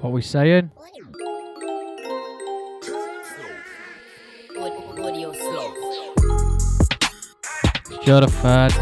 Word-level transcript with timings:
What 0.00 0.12
we 0.12 0.22
saying? 0.22 0.70
You're 8.06 8.26
fad. 8.28 8.72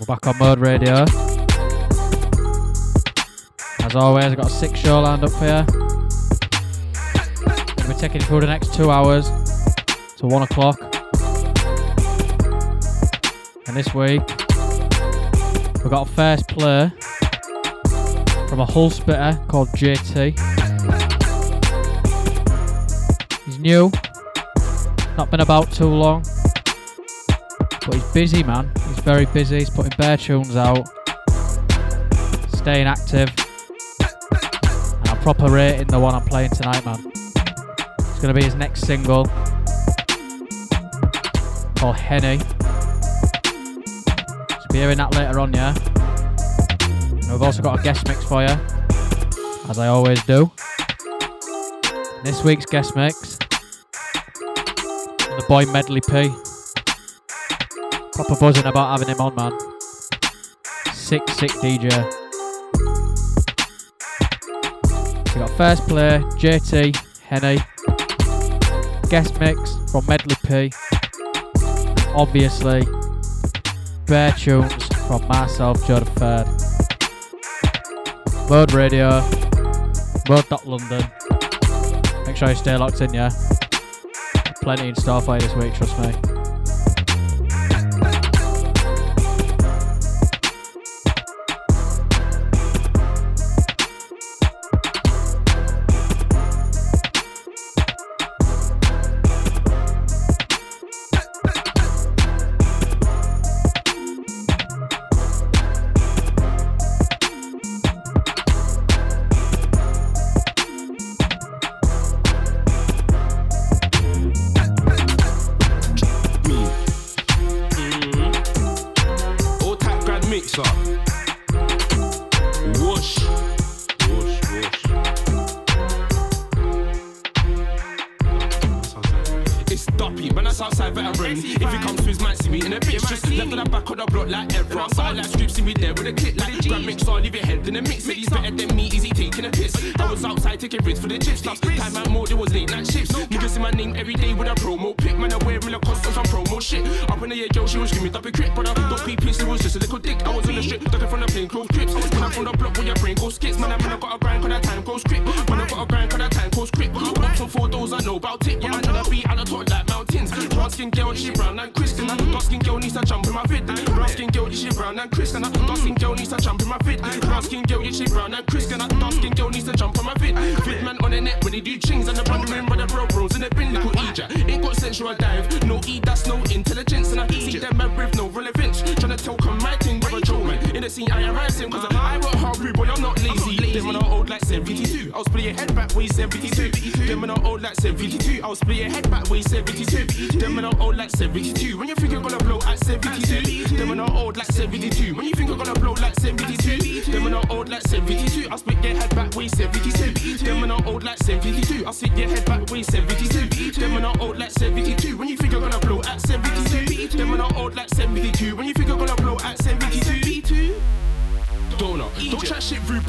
We're 0.00 0.06
back 0.06 0.26
on 0.26 0.38
Mode 0.38 0.60
Radio. 0.60 1.04
As 3.80 3.94
always, 3.94 4.24
I've 4.24 4.36
got 4.36 4.46
a 4.46 4.50
six 4.50 4.80
show 4.80 5.00
lined 5.00 5.24
up 5.24 5.32
here. 5.32 5.66
We're 7.86 7.98
taking 7.98 8.22
it 8.22 8.24
through 8.24 8.40
the 8.40 8.46
next 8.46 8.72
two 8.72 8.90
hours 8.90 9.28
to 10.16 10.26
one 10.26 10.42
o'clock 10.42 10.93
this 13.74 13.92
week. 13.92 14.22
We've 15.82 15.90
got 15.90 16.08
a 16.08 16.10
first 16.12 16.46
player 16.48 16.92
from 18.48 18.60
a 18.60 18.64
Hull 18.64 18.88
spitter 18.88 19.38
called 19.48 19.68
JT. 19.70 20.38
He's 23.44 23.58
new, 23.58 23.90
not 25.18 25.30
been 25.30 25.40
about 25.40 25.72
too 25.72 25.88
long, 25.88 26.22
but 27.84 27.94
he's 27.94 28.12
busy, 28.12 28.44
man. 28.44 28.70
He's 28.86 29.00
very 29.00 29.26
busy. 29.26 29.58
He's 29.58 29.70
putting 29.70 29.92
bear 29.98 30.16
tunes 30.16 30.54
out, 30.56 30.88
staying 32.54 32.86
active, 32.86 33.30
and 34.00 35.08
I'm 35.08 35.18
proper 35.18 35.50
rating 35.50 35.88
the 35.88 35.98
one 35.98 36.14
I'm 36.14 36.24
playing 36.26 36.50
tonight, 36.50 36.84
man. 36.84 37.12
It's 37.98 38.20
gonna 38.20 38.34
be 38.34 38.44
his 38.44 38.54
next 38.54 38.82
single 38.82 39.24
called 41.76 41.96
Henny 41.96 42.40
be 44.74 44.80
hearing 44.80 44.96
that 44.96 45.14
later 45.14 45.38
on, 45.38 45.52
yeah? 45.52 45.72
And 47.12 47.30
we've 47.30 47.42
also 47.42 47.62
got 47.62 47.78
a 47.78 47.82
guest 47.84 48.08
mix 48.08 48.24
for 48.24 48.42
you, 48.42 48.48
as 49.68 49.78
I 49.78 49.86
always 49.86 50.20
do. 50.24 50.50
This 52.24 52.42
week's 52.42 52.66
guest 52.66 52.96
mix, 52.96 53.38
the 55.28 55.44
boy 55.46 55.66
Medley 55.66 56.00
P. 56.00 56.28
Proper 58.14 58.34
buzzing 58.34 58.66
about 58.66 58.98
having 58.98 59.14
him 59.14 59.20
on, 59.20 59.36
man. 59.36 59.52
Sick, 60.92 61.22
sick 61.28 61.52
DJ. 61.62 61.84
We 65.34 65.40
got 65.40 65.50
first 65.50 65.86
player, 65.86 66.18
JT, 66.40 66.96
Henny. 67.20 67.58
Guest 69.08 69.38
mix 69.38 69.76
from 69.92 70.04
Medley 70.06 70.34
P. 70.44 70.72
Obviously, 72.16 72.82
Bare 74.06 74.32
tunes 74.32 74.86
from 75.06 75.26
myself, 75.28 75.86
Joe 75.86 76.00
the 76.00 76.10
Third. 76.20 76.46
Mode 78.50 78.72
Radio, 78.72 79.08
Mode.London. 80.28 81.10
Make 82.26 82.36
sure 82.36 82.50
you 82.50 82.54
stay 82.54 82.76
locked 82.76 83.00
in, 83.00 83.14
yeah? 83.14 83.30
Plenty 84.60 84.88
in 84.88 84.94
store 84.94 85.22
for 85.22 85.36
you 85.36 85.40
this 85.40 85.54
week, 85.54 85.74
trust 85.74 85.98
me. 85.98 86.33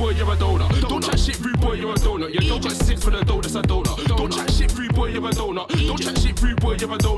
boy, 0.06 0.12
you're 0.12 0.32
a 0.32 0.36
donut. 0.36 0.82
Don't 0.88 1.04
chat 1.04 1.20
shit, 1.20 1.40
rude 1.40 1.60
boy, 1.60 1.74
you're 1.74 1.92
a 1.92 1.96
donut. 1.96 2.34
You 2.34 2.48
don't 2.48 2.62
got 2.62 2.74
sick 2.74 3.00
for 3.00 3.10
the 3.10 3.24
donuts, 3.24 3.56
a 3.56 3.62
donut. 3.62 4.06
Don't 4.06 4.32
chat 4.32 4.52
shit, 4.52 4.72
rude 4.78 4.94
boy, 4.94 5.08
you're 5.08 5.26
a 5.26 5.32
donut. 5.32 5.68
Don't 5.88 6.02
chat 6.02 6.18
shit, 6.20 6.40
rude 6.42 6.60
boy, 6.62 6.76
you're 6.80 6.94
a 6.94 6.98
donut. 6.98 7.15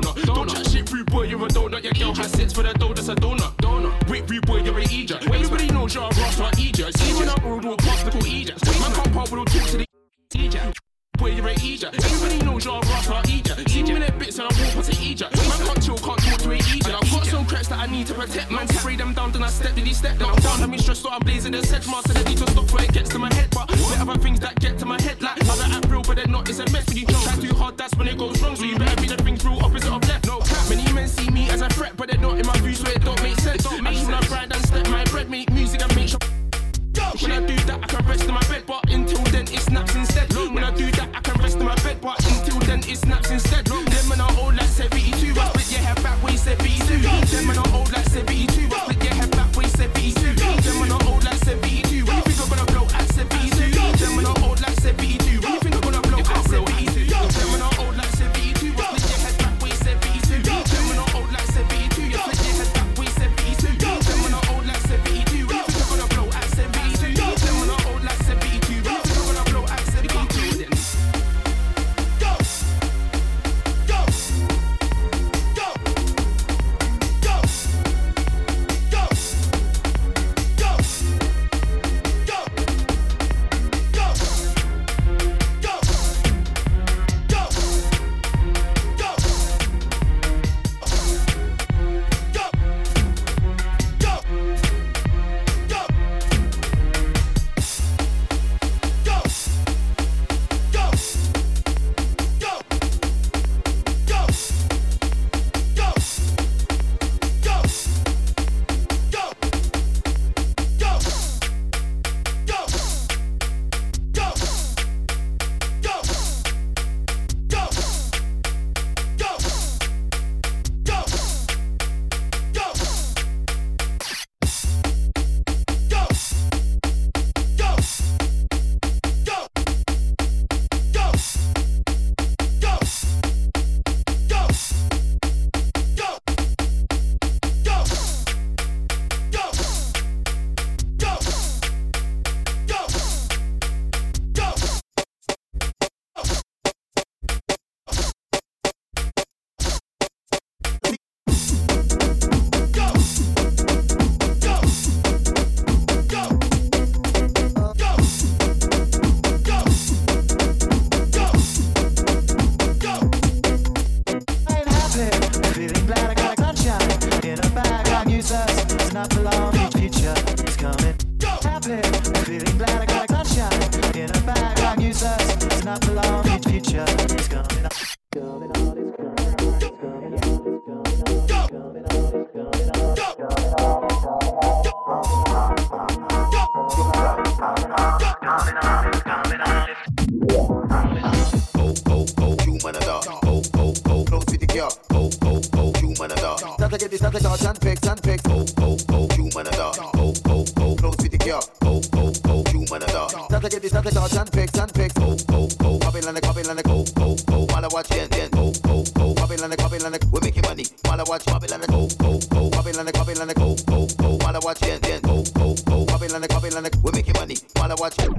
go, 213.37 213.55
go, 213.65 213.87
go. 213.97 214.17
Wanna 214.21 214.39
watch 214.41 214.61
it, 214.63 214.81
then 214.81 215.01
go, 215.01 215.23
go, 215.33 215.55
go. 215.65 215.85
Babylon, 215.85 216.21
Babylon, 216.21 216.67
we 216.83 216.91
making 216.91 217.13
money. 217.13 217.35
Wanna 217.55 217.75
watch 217.77 217.97
it. 217.99 218.09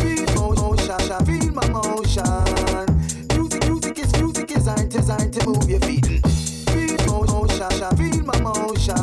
Feel 0.00 0.54
motion, 0.54 1.24
feel 1.26 1.52
my 1.52 1.68
motion. 1.68 2.24
Music, 3.34 3.64
music 3.68 3.98
is 3.98 4.12
music 4.20 4.50
is 4.50 4.68
I 4.68 4.86
designed 4.86 5.32
to 5.34 5.46
move 5.46 5.68
your 5.68 5.80
feet. 5.80 6.06
Feel 6.06 7.24
motion, 7.26 7.96
feel 7.96 8.24
my 8.24 8.40
motion. 8.40 8.96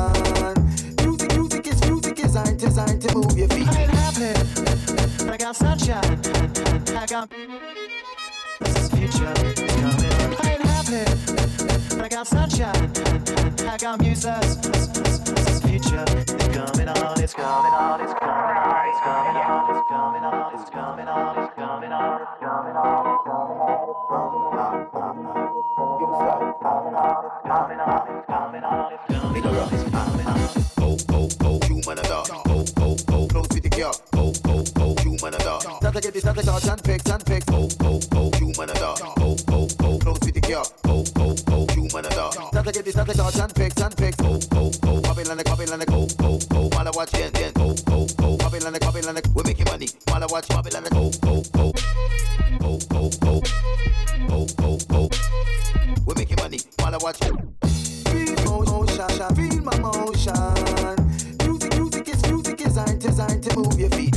Music, 1.04 1.34
music 1.36 1.68
is 1.68 1.82
music 1.90 2.20
is 2.20 2.36
I 2.36 2.54
designed 2.56 3.02
to 3.04 3.16
move 3.16 3.38
your 3.38 3.48
feet. 3.50 3.68
I'm 3.68 3.90
happy. 3.90 5.30
I 5.30 5.38
got 5.38 5.56
sunshine. 5.56 6.22
I 6.96 7.06
got 7.06 7.30
this 8.60 8.76
is 8.78 8.90
future. 8.90 9.97
I 12.08 12.10
got 12.10 12.28
sunshine. 12.28 12.94
I 13.68 13.76
got 13.76 14.00
muses. 14.00 14.56
This 14.62 15.60
future 15.60 16.06
is 16.08 16.48
coming 16.56 16.88
on. 16.88 17.20
It's 17.20 17.34
coming 17.34 17.74
on. 17.74 18.00
It's 18.00 18.14
coming 18.14 18.56
on. 18.56 18.88
It's 18.88 19.02
coming 19.04 19.36
on. 19.44 19.76
It's 19.76 19.90
coming 19.90 20.24
on. 20.24 20.56
It's 20.56 20.70
coming 20.72 21.08
on. 21.10 21.44
It's 21.44 21.52
coming 21.60 21.92
on. 21.92 22.08
It's 22.08 22.32
coming 27.44 27.82
on. 27.84 28.08
It's 28.08 28.26
coming 28.26 28.64
on. 28.64 28.94
It's 28.94 29.92
coming 29.92 30.28
on. 30.28 30.48
Oh, 30.80 30.98
oh, 31.10 31.28
oh, 31.42 31.60
you 31.68 31.82
man 31.86 32.00
a 32.00 32.04
dog. 32.04 32.30
Oh, 32.32 32.66
oh, 32.78 32.96
oh, 33.10 33.28
close 33.28 33.50
with 33.50 33.64
the 33.64 33.70
girl. 33.70 33.92
Oh, 34.14 34.32
oh, 34.46 34.64
oh, 34.78 34.96
you 35.04 35.18
man 35.22 35.34
a 35.34 35.38
dog. 35.40 35.62
Sounds 35.64 35.84
like 35.84 36.06
it 36.06 36.16
is, 36.16 36.24
sounds 36.24 36.38
like 36.38 36.46
a 36.46 36.66
sandpeg, 36.66 37.04
sandpeg. 37.04 37.44
Oh, 37.52 37.68
oh, 37.82 38.00
oh, 38.14 38.32
you 38.40 38.54
man 38.58 38.70
a 38.70 38.74
dog. 38.76 39.00
Oh, 39.18 39.36
oh, 39.50 39.68
oh, 39.82 40.00
close 40.00 40.20
with 40.22 40.36
the 40.36 40.40
girl 40.40 40.87
get 42.84 42.86
this 42.86 43.40
and 43.40 43.54
fix 43.56 43.82
and 43.82 43.94
fix. 43.96 44.16
Go, 44.18 44.40
go, 44.50 44.70
go. 44.82 45.02
Go, 45.02 46.08
go, 46.18 46.40
go. 46.50 46.70
While 46.70 46.88
I 46.88 46.92
watch. 46.94 47.12
Go, 47.12 47.76
go, 47.86 48.08
go. 48.18 48.38
We 49.36 49.44
making 49.44 49.66
money. 49.66 49.88
While 50.08 50.24
I 50.24 50.28
watch, 50.28 50.48
Babylon, 50.48 50.84
go, 50.92 51.12
go, 51.22 51.42
go. 51.54 51.74
Go, 52.60 52.80
go, 52.90 53.10
go. 53.20 53.42
Go, 54.28 54.46
go, 54.58 54.78
go. 54.88 55.10
We 56.06 56.14
making 56.16 56.38
money. 56.38 56.60
While 56.80 56.96
I 56.96 56.98
watch. 56.98 57.18
Feel 57.18 58.36
motion, 58.46 59.36
feel 59.36 59.64
my 59.64 59.80
motion. 59.80 60.34
Music, 61.46 61.74
music 61.78 62.10
is 62.10 62.32
music 62.32 62.62
is 62.62 62.68
designed, 62.68 63.02
designed 63.02 63.44
to 63.44 63.56
move 63.58 63.80
your 63.80 63.90
feet. 63.92 64.17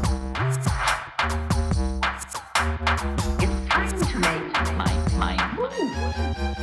It's 0.00 0.66
time 3.68 3.98
to 3.98 4.18
make 4.18 4.76
my, 4.76 4.92
my 5.18 5.36
move. 5.56 6.57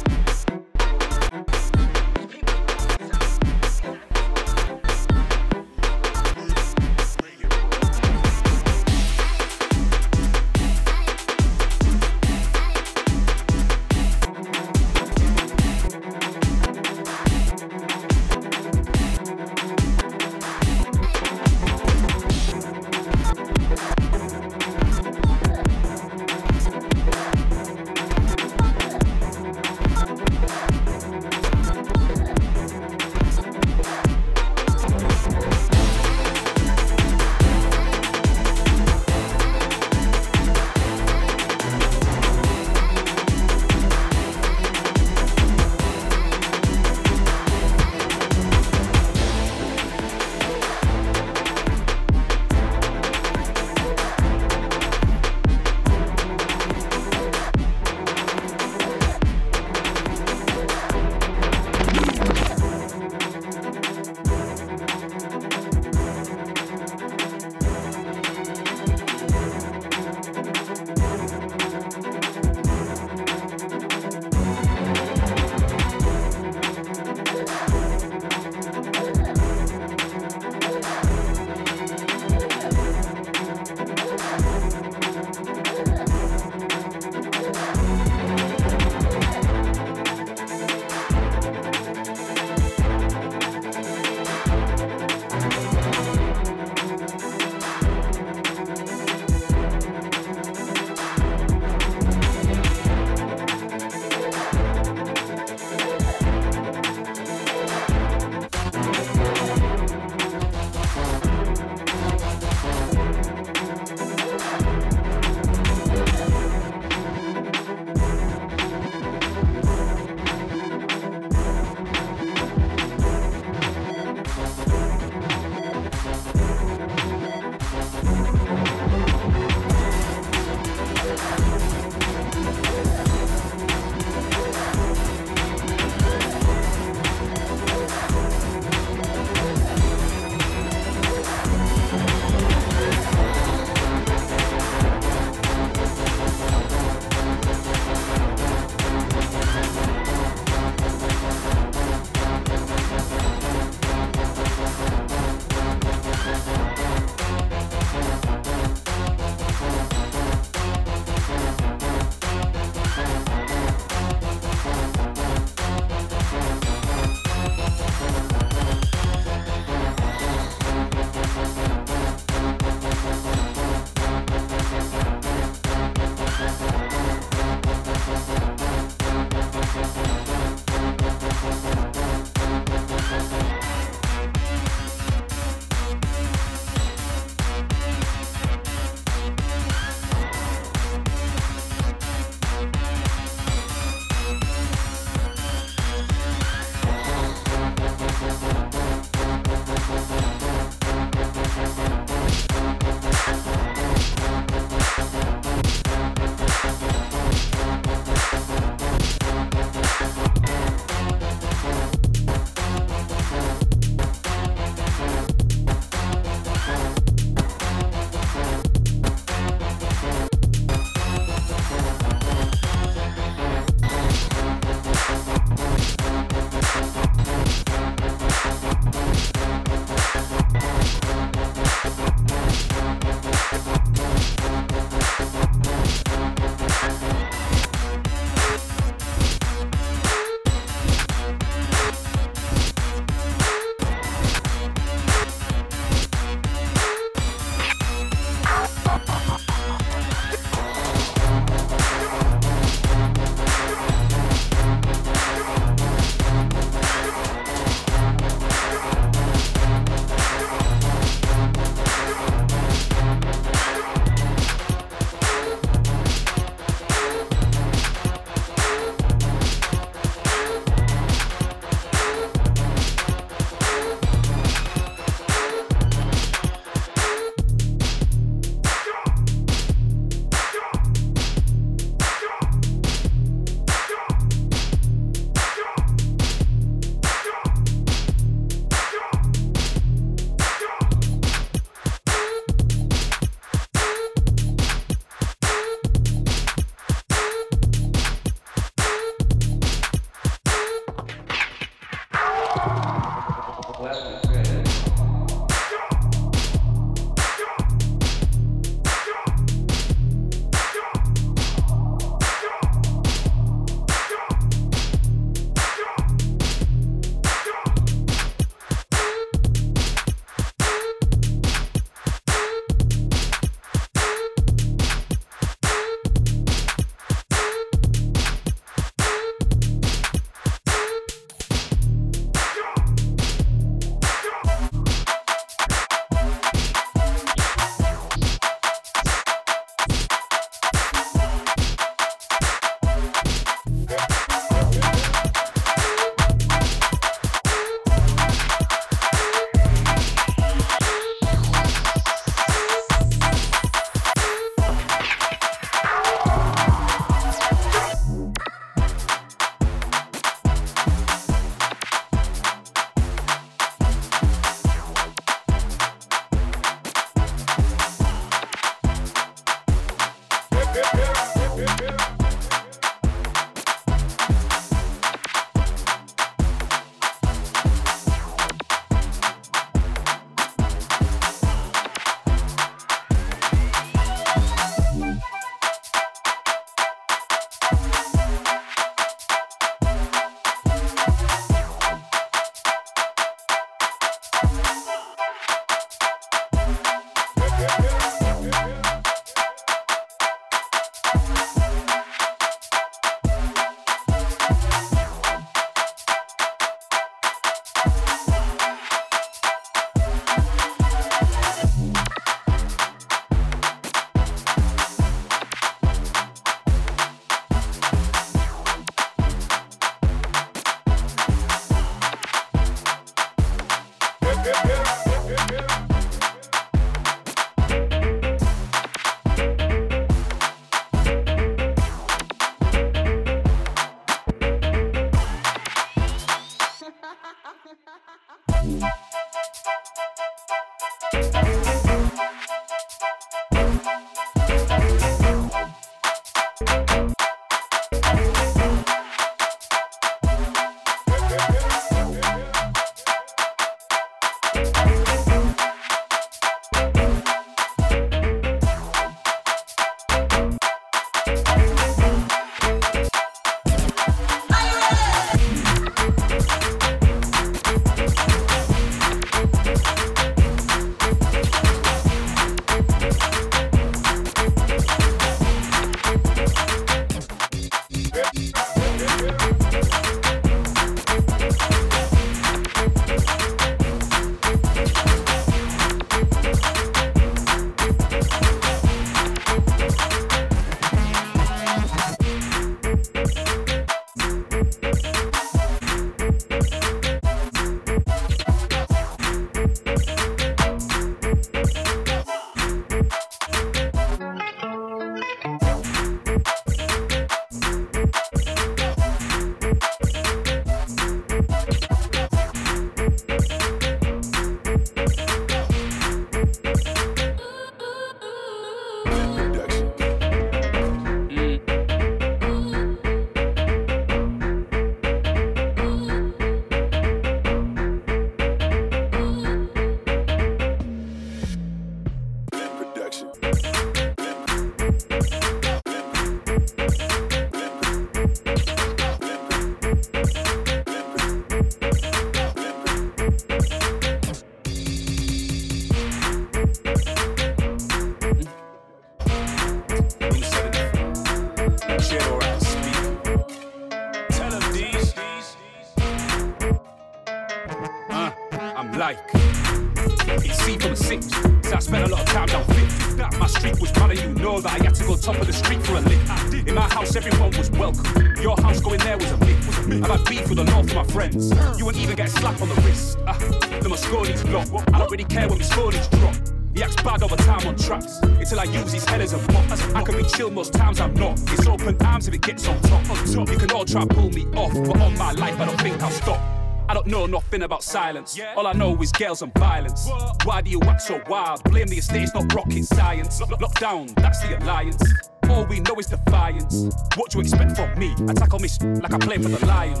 Don't 587.00 587.12
know 587.12 587.24
nothing 587.24 587.62
about 587.62 587.78
uh, 587.78 587.82
silence. 587.82 588.38
All 588.56 588.66
I 588.66 588.74
know 588.74 588.94
is 589.00 589.10
girls 589.10 589.40
and 589.40 589.54
violence. 589.54 590.06
Why 590.44 590.60
do 590.60 590.70
you 590.70 590.82
act 590.82 591.00
so 591.00 591.18
wild? 591.30 591.64
Blame 591.64 591.86
the 591.86 591.96
estate, 591.96 592.24
it's 592.24 592.34
not 592.34 592.52
rocket 592.52 592.84
science. 592.84 593.40
Lockdown, 593.40 594.14
that's 594.16 594.42
the 594.42 594.58
alliance. 594.58 595.02
All 595.48 595.64
we 595.64 595.80
know 595.80 595.94
is 595.94 596.08
defiance. 596.08 596.94
What 597.16 597.30
do 597.30 597.38
you 597.38 597.40
expect 597.40 597.74
from 597.74 597.98
me? 597.98 598.14
I 598.28 598.34
tackle 598.34 598.58
me 598.58 598.68
like 599.00 599.14
I 599.14 599.18
play 599.18 599.38
for 599.38 599.48
the 599.48 599.64
Lions. 599.64 600.00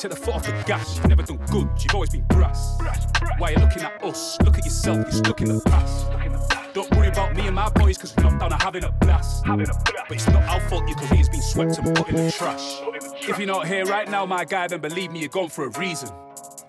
To 0.00 0.08
the 0.08 0.16
foot 0.16 0.36
off 0.36 0.46
the 0.46 0.52
gas, 0.66 0.96
you've 0.96 1.08
never 1.08 1.22
done 1.22 1.38
good, 1.50 1.68
you've 1.78 1.94
always 1.94 2.08
been 2.08 2.24
brass. 2.28 2.78
Why 3.36 3.50
you 3.50 3.58
looking 3.58 3.82
at 3.82 4.02
us? 4.02 4.38
Look 4.42 4.56
at 4.56 4.64
yourself, 4.64 5.00
you're 5.02 5.12
stuck 5.12 5.42
in 5.42 5.48
the 5.48 5.60
past. 5.66 6.06
Don't 6.72 6.90
worry 6.92 7.08
about 7.08 7.36
me 7.36 7.46
and 7.46 7.54
my 7.54 7.68
boys, 7.68 7.98
cause 7.98 8.14
we're 8.16 8.22
not 8.22 8.40
down 8.40 8.52
and 8.54 8.62
having 8.62 8.84
a 8.84 8.90
blast. 8.90 9.44
But 9.44 10.12
it's 10.12 10.26
not 10.28 10.42
our 10.44 10.60
fault 10.70 10.88
your 10.88 10.96
career's 10.96 11.28
been 11.28 11.42
swept 11.42 11.76
and 11.76 11.94
put 11.94 12.08
in 12.08 12.16
the 12.16 12.32
trash. 12.32 12.80
If 13.28 13.38
you're 13.38 13.46
not 13.46 13.68
here 13.68 13.84
right 13.84 14.10
now, 14.10 14.26
my 14.26 14.44
guy, 14.44 14.66
then 14.66 14.80
believe 14.80 15.12
me, 15.12 15.20
you're 15.20 15.28
gone 15.28 15.48
for 15.48 15.64
a 15.64 15.78
reason. 15.78 16.10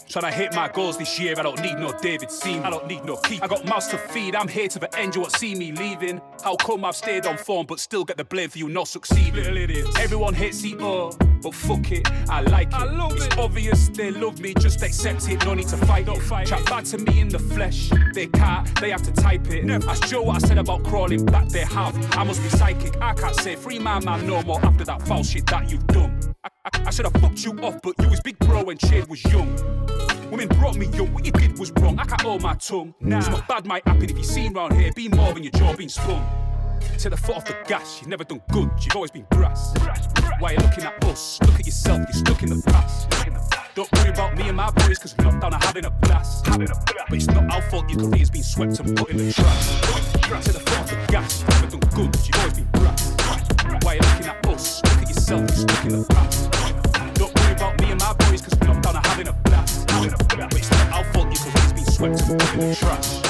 Trying 0.08 0.32
to 0.32 0.38
hit 0.38 0.54
my 0.54 0.70
goals 0.70 1.00
this 1.00 1.20
year, 1.20 1.34
I 1.36 1.42
don't 1.42 1.60
need 1.64 1.80
no 1.80 1.92
David 2.00 2.30
Seaman. 2.30 2.64
I 2.64 2.70
don't 2.70 2.86
need 2.86 3.04
no 3.04 3.16
keep. 3.18 3.42
I 3.42 3.48
got 3.48 3.66
mouths 3.66 3.88
to 3.88 3.98
feed, 3.98 4.36
I'm 4.36 4.48
here 4.48 4.68
to 4.68 4.78
the 4.78 4.96
end, 4.96 5.16
you 5.16 5.22
won't 5.22 5.36
see 5.36 5.56
me 5.56 5.72
leaving. 5.72 6.22
How 6.44 6.56
come 6.58 6.86
I've 6.86 6.96
stayed 6.96 7.26
on 7.26 7.38
form 7.38 7.66
but 7.66 7.80
still 7.80 8.06
get 8.06 8.18
the 8.18 8.24
blame 8.24 8.50
for 8.50 8.60
you 8.60 8.70
not 8.70 8.88
succeeding? 8.88 9.34
Little 9.34 9.58
idiots. 9.58 9.98
Everyone 9.98 10.36
hates 10.36 10.64
EO, 10.64 10.78
oh, 10.82 11.18
but 11.42 11.56
fuck 11.56 11.92
it, 11.92 12.08
I 12.30 12.42
like 12.42 12.68
it. 12.68 12.76
I 12.76 12.84
love 12.84 13.14
it's 13.14 13.26
it. 13.26 13.40
obvious 13.40 13.90
they 13.90 14.12
love 14.12 14.40
me, 14.40 14.54
just 14.54 14.84
accept 14.84 15.28
it, 15.30 15.44
no 15.46 15.56
need 15.56 15.68
to 15.70 15.78
fight 15.78 16.06
don't 16.06 16.18
it. 16.18 16.24
Fight 16.24 16.46
Chat 16.46 16.64
bad 16.68 16.86
to 16.86 17.00
me 17.00 17.20
in 17.20 17.30
the 17.30 17.40
flesh, 17.40 17.90
they 18.14 18.28
can't, 18.28 18.80
they 18.80 18.92
have 18.92 19.02
to 19.02 19.12
type 19.14 19.50
it. 19.50 19.66
Never. 19.66 19.92
Joe 20.06 20.22
what 20.22 20.44
I 20.44 20.48
said 20.48 20.60
about 20.60 20.84
crawling 20.84 21.26
back, 21.26 21.50
they 21.50 21.66
have. 21.66 22.16
I 22.16 22.24
must 22.24 22.44
be 22.44 22.50
psychic, 22.50 23.02
I 23.02 23.16
can't 23.16 23.36
say 23.38 23.56
free 23.56 23.80
my 23.80 24.00
man 24.00 24.28
no 24.28 24.44
more 24.44 24.64
after 24.64 24.86
that 24.86 25.02
foul 25.08 25.24
shit 25.24 25.48
that 25.48 25.72
you've 25.72 25.88
done. 25.88 26.33
I, 26.44 26.50
I, 26.66 26.84
I 26.88 26.90
should 26.90 27.06
have 27.06 27.14
fucked 27.22 27.46
you 27.46 27.54
off, 27.62 27.82
but 27.82 27.94
you 28.02 28.10
was 28.10 28.20
big 28.20 28.38
bro 28.40 28.66
when 28.66 28.78
Shade 28.78 29.08
was 29.08 29.24
young. 29.26 29.56
Women 30.30 30.50
brought 30.50 30.76
me 30.76 30.88
young, 30.88 31.14
what 31.14 31.26
you 31.26 31.32
did 31.32 31.58
was 31.58 31.72
wrong. 31.80 31.98
I 31.98 32.06
can't 32.06 32.22
hold 32.22 32.42
my 32.42 32.56
tongue. 32.56 32.94
Nah. 33.00 33.20
It's 33.20 33.30
not 33.30 33.48
bad, 33.48 33.66
might 33.66 33.88
happen 33.88 34.04
if 34.04 34.18
you 34.18 34.24
seen 34.24 34.54
round 34.54 34.74
here. 34.74 34.92
Be 34.94 35.08
more 35.08 35.34
than 35.34 35.44
your 35.44 35.54
jaw 35.54 35.74
being 35.76 35.90
spun. 35.90 36.26
To 37.00 37.10
the 37.10 37.16
foot 37.16 37.38
off 37.38 37.46
the 37.46 37.56
gas, 37.66 38.02
you've 38.02 38.10
never 38.10 38.26
done 38.26 38.42
good, 38.52 38.70
you've 38.82 38.96
always 38.96 39.12
been 39.12 39.26
brass. 39.30 39.74
Why 40.40 40.52
you 40.52 40.58
looking 40.58 40.84
at 40.84 41.02
us? 41.06 41.40
Look 41.44 41.60
at 41.60 41.66
yourself, 41.66 42.00
you're 42.00 42.26
stuck 42.26 42.44
in 42.44 42.50
the 42.50 42.62
past. 42.66 43.10
Don't 43.76 43.92
worry 43.94 44.10
about 44.10 44.38
me 44.38 44.50
and 44.50 44.58
my 44.58 44.70
boys, 44.72 45.00
cause 45.00 45.16
we're 45.18 45.26
not 45.26 45.40
down 45.40 45.54
and 45.54 45.64
having 45.64 45.86
a 45.86 45.90
blast. 45.90 46.46
But 46.46 47.14
it's 47.14 47.28
not 47.28 47.52
our 47.54 47.62
fault 47.64 47.90
your 47.90 48.02
career's 48.02 48.30
been 48.30 48.44
swept 48.44 48.80
and 48.82 48.98
put 48.98 49.10
in 49.12 49.18
the 49.18 49.32
trash. 49.32 50.44
To 50.46 50.52
the 50.52 50.60
foot 50.60 50.80
off 50.80 50.90
the 50.90 51.06
gas, 51.10 51.40
you've 51.42 51.50
never 51.50 51.78
done 51.78 51.90
good, 51.96 52.28
you've 52.28 52.38
always 52.38 52.54
been 52.54 52.68
brass. 52.74 53.16
Why 53.84 53.94
you 53.94 54.02
looking 54.02 54.28
at 54.28 54.43
yourself, 55.24 55.50
you're 55.50 55.68
stuck 55.68 55.86
in 55.86 55.92
the 55.92 56.06
past. 56.10 56.52
Don't 57.16 57.40
worry 57.40 57.54
about 57.54 57.82
me 57.82 57.92
and 57.92 58.00
my 58.00 58.14
boys, 58.14 58.42
cause 58.42 58.58
we're 58.60 58.68
not 58.68 58.84
down 58.84 58.96
and 58.96 59.06
having 59.08 59.28
a 59.28 59.34
blast. 59.34 59.90
Our 59.92 61.04
fault 61.14 61.26
your 61.26 61.54
career's 61.54 61.74
been 61.74 61.86
swept 61.86 62.30
and 62.30 62.40
put 62.40 62.54
in 62.56 62.70
the 62.70 62.76
trash. 62.76 63.23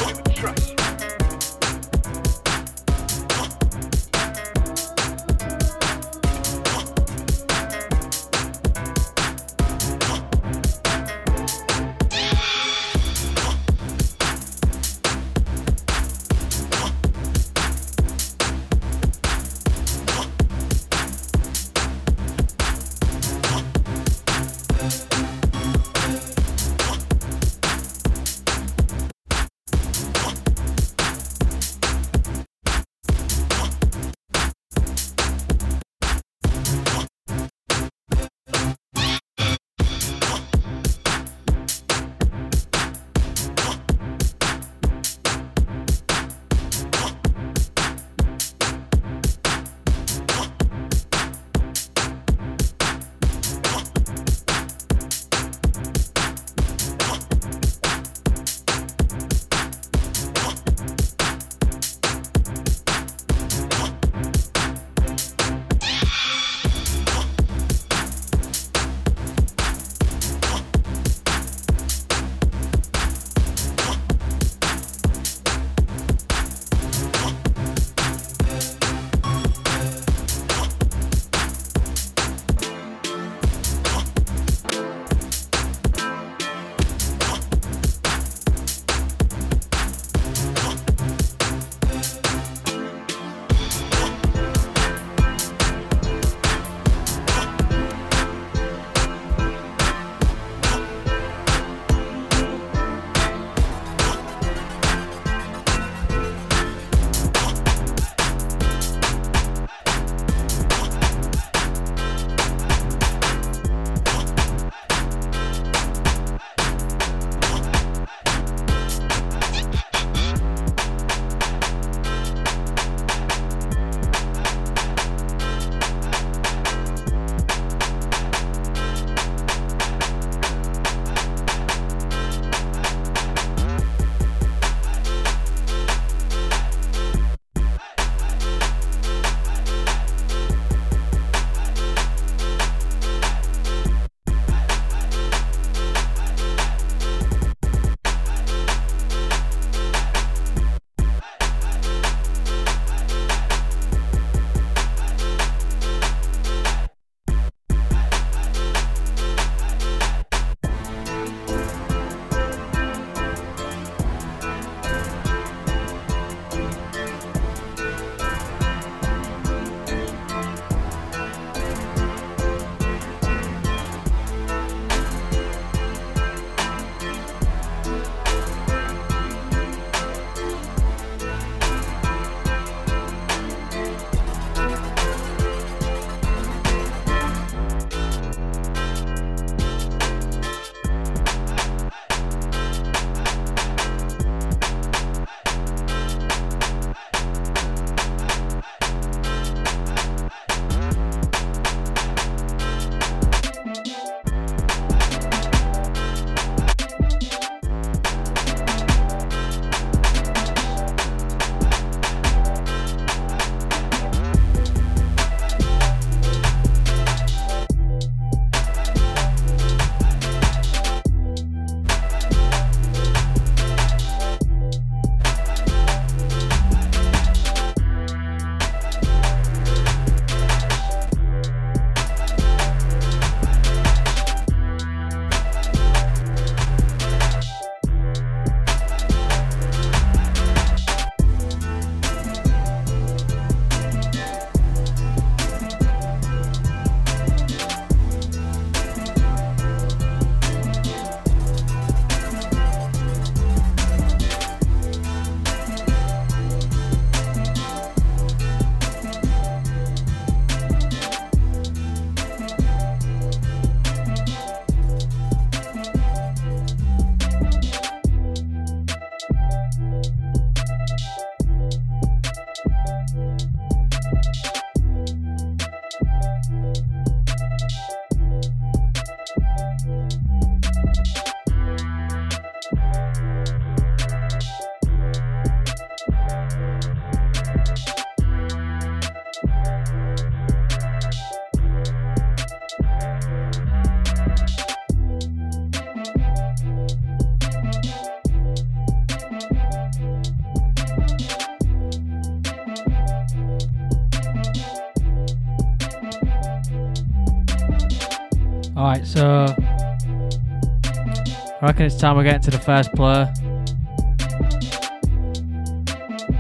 I 311.64 311.68
reckon 311.68 311.86
it's 311.86 311.96
time 311.96 312.18
we 312.18 312.26
get 312.26 312.42
getting 312.42 312.52
to 312.52 312.52
the 312.52 312.60
first 312.60 312.92
player. 312.92 313.34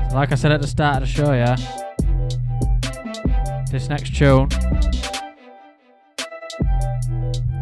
So 0.09 0.15
like 0.17 0.33
I 0.33 0.35
said 0.35 0.51
at 0.51 0.59
the 0.59 0.67
start 0.67 1.01
of 1.01 1.03
the 1.03 1.07
show, 1.07 1.31
yeah. 1.31 1.55
This 3.71 3.87
next 3.87 4.13
tune 4.13 4.49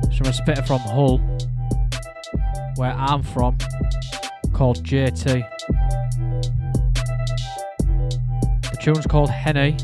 is 0.09 0.17
from 0.17 0.25
a 0.25 0.33
spitter 0.33 0.63
from 0.63 0.79
Hull, 0.79 1.19
where 2.77 2.93
I'm 2.93 3.21
from, 3.21 3.55
called 4.53 4.83
JT. 4.83 5.47
The 8.71 8.77
tune's 8.81 9.05
called 9.05 9.29
Henny. 9.29 9.77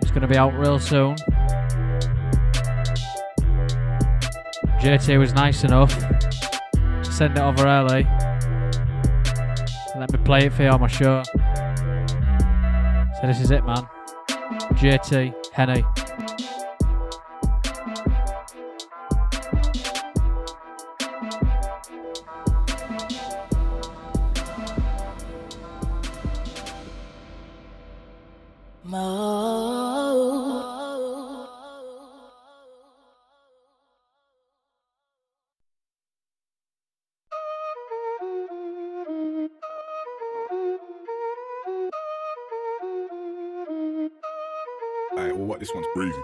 It's 0.00 0.10
going 0.10 0.22
to 0.22 0.26
be 0.26 0.38
out 0.38 0.54
real 0.54 0.78
soon. 0.78 1.16
JT 4.80 5.18
was 5.18 5.34
nice 5.34 5.62
enough 5.64 6.17
send 7.18 7.36
it 7.36 7.40
over 7.40 7.66
early. 7.66 8.04
Let 9.98 10.12
me 10.12 10.18
play 10.24 10.46
it 10.46 10.52
for 10.52 10.62
you 10.62 10.68
on 10.68 10.80
my 10.80 10.86
show. 10.86 11.24
So 11.24 13.26
this 13.26 13.40
is 13.40 13.50
it, 13.50 13.66
man. 13.66 13.88
JT 14.74 15.34
Henny. 15.52 15.84
Breezy. 45.98 46.22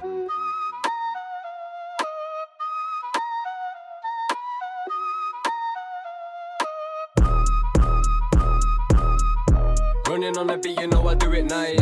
Running 10.07 10.39
on 10.39 10.47
the 10.47 10.61
beat, 10.63 10.79
you 10.79 10.87
know 10.87 11.09
I 11.09 11.15
do 11.15 11.33
it 11.33 11.47
nice. 11.47 11.81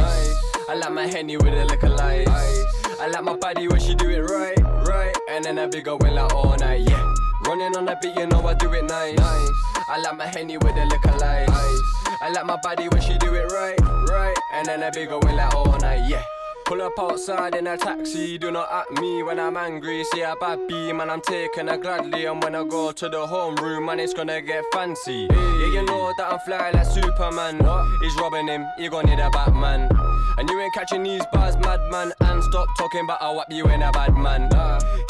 I 0.71 0.75
like 0.75 0.93
my 0.93 1.07
henny 1.07 1.37
with 1.37 1.49
a 1.49 1.67
liquor 1.67 1.91
light. 1.91 2.27
I 2.29 3.09
like 3.09 3.25
my 3.25 3.37
body 3.37 3.69
when 3.69 3.79
she 3.79 3.95
do 3.95 4.09
it 4.09 4.21
right, 4.21 4.59
right. 4.89 5.15
And 5.29 5.45
then 5.45 5.59
I 5.59 5.67
be 5.67 5.83
going 5.83 6.15
like 6.15 6.33
all 6.33 6.57
night, 6.57 6.89
yeah. 6.89 7.15
Running 7.45 7.77
on 7.77 7.85
the 7.85 7.99
beat, 8.01 8.17
you 8.17 8.27
know 8.27 8.47
I 8.47 8.55
do 8.55 8.73
it 8.73 8.85
nice. 8.85 9.19
I 9.21 10.01
like 10.03 10.17
my 10.17 10.27
henny 10.29 10.57
with 10.57 10.77
a 10.77 10.87
liquor 10.87 11.19
light. 11.19 11.47
I 12.23 12.31
like 12.31 12.47
my 12.47 12.57
body 12.63 12.89
when 12.89 13.03
she 13.03 13.19
do 13.19 13.35
it 13.35 13.53
right, 13.53 13.79
right. 14.09 14.37
And 14.55 14.67
then 14.67 14.83
I 14.83 14.89
be 14.89 15.05
going 15.05 15.37
like 15.37 15.55
all 15.55 15.77
night, 15.79 16.09
yeah. 16.09 16.25
Pull 16.73 16.81
up 16.81 16.99
outside 16.99 17.55
in 17.55 17.67
a 17.67 17.77
taxi, 17.77 18.39
do 18.39 18.51
not 18.51 18.73
at 18.73 18.99
me 18.99 19.23
when 19.23 19.39
I'm 19.39 19.59
angry. 19.59 20.03
See 20.05 20.23
a 20.23 20.35
bad 20.41 20.67
bee, 20.67 20.91
man, 20.91 21.11
I'm 21.11 21.21
taking 21.21 21.67
her 21.67 21.77
gladly. 21.77 22.25
And 22.25 22.43
when 22.43 22.55
I 22.55 22.65
go 22.65 22.93
to 22.93 23.09
the 23.11 23.27
homeroom, 23.27 23.85
man, 23.85 24.01
it's 24.01 24.15
gonna 24.15 24.41
get 24.41 24.65
fancy. 24.73 25.29
Yeah, 25.31 25.67
you 25.67 25.85
know 25.85 26.11
that 26.17 26.33
I'm 26.33 26.39
fly 26.39 26.71
like 26.71 26.87
Superman. 26.87 27.59
He's 28.01 28.17
robbing 28.17 28.49
him, 28.49 28.65
he 28.79 28.89
gonna 28.89 29.07
need 29.07 29.21
a 29.21 29.29
Batman. 29.29 29.91
And 30.39 30.49
you 30.49 30.59
ain't 30.63 30.73
catching 30.73 31.03
these 31.03 31.23
bars, 31.31 31.59
madman. 31.59 32.15
And 32.23 32.43
stop 32.43 32.67
talking 32.79 33.05
about 33.05 33.19
I'll 33.21 33.37
whap 33.37 33.53
you 33.53 33.67
in 33.67 33.83
a 33.83 33.93
bad 33.93 34.17
man. 34.17 34.49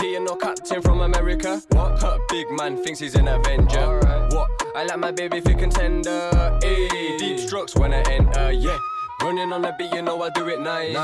He 0.01 0.16
ain't 0.16 0.25
no 0.25 0.35
captain 0.35 0.83
from 0.83 1.03
America. 1.03 1.62
What? 1.68 1.96
Huh, 2.01 2.18
big 2.29 2.51
man 2.51 2.83
thinks 2.83 2.98
he's 2.98 3.14
an 3.14 3.29
Avenger. 3.29 4.01
What? 4.33 4.48
I 4.75 4.83
like 4.83 4.98
my 4.98 5.12
baby 5.12 5.40
thick 5.40 5.62
and 5.62 5.70
tender. 5.70 6.59
Ayy, 6.64 7.18
deep 7.20 7.38
strokes 7.38 7.77
when 7.77 7.94
I 7.94 8.03
enter, 8.11 8.51
yeah. 8.51 8.79
Running 9.22 9.52
on 9.52 9.62
the 9.62 9.72
beat, 9.78 9.92
you 9.94 10.02
know 10.02 10.20
I 10.20 10.30
do 10.30 10.48
it 10.48 10.61
nice. 10.61 10.96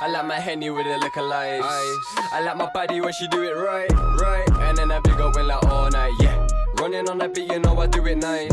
I 0.00 0.08
like 0.08 0.26
my 0.26 0.38
henny 0.38 0.70
with 0.70 0.86
a 0.86 0.96
liquor 0.98 1.22
light. 1.22 1.60
I 1.60 2.40
like 2.40 2.56
my 2.56 2.70
body 2.72 3.00
when 3.00 3.12
she 3.12 3.26
do 3.28 3.42
it 3.42 3.56
right, 3.56 3.90
right. 3.92 4.48
And 4.60 4.78
then 4.78 4.92
I 4.92 5.00
be 5.00 5.10
going 5.10 5.46
like 5.46 5.64
all 5.64 5.90
night, 5.90 6.12
yeah. 6.20 6.46
Running 6.78 7.08
on 7.08 7.18
the 7.18 7.28
beat, 7.28 7.50
you 7.50 7.58
know 7.58 7.78
I 7.80 7.86
do 7.88 8.06
it 8.06 8.18
nice. 8.18 8.52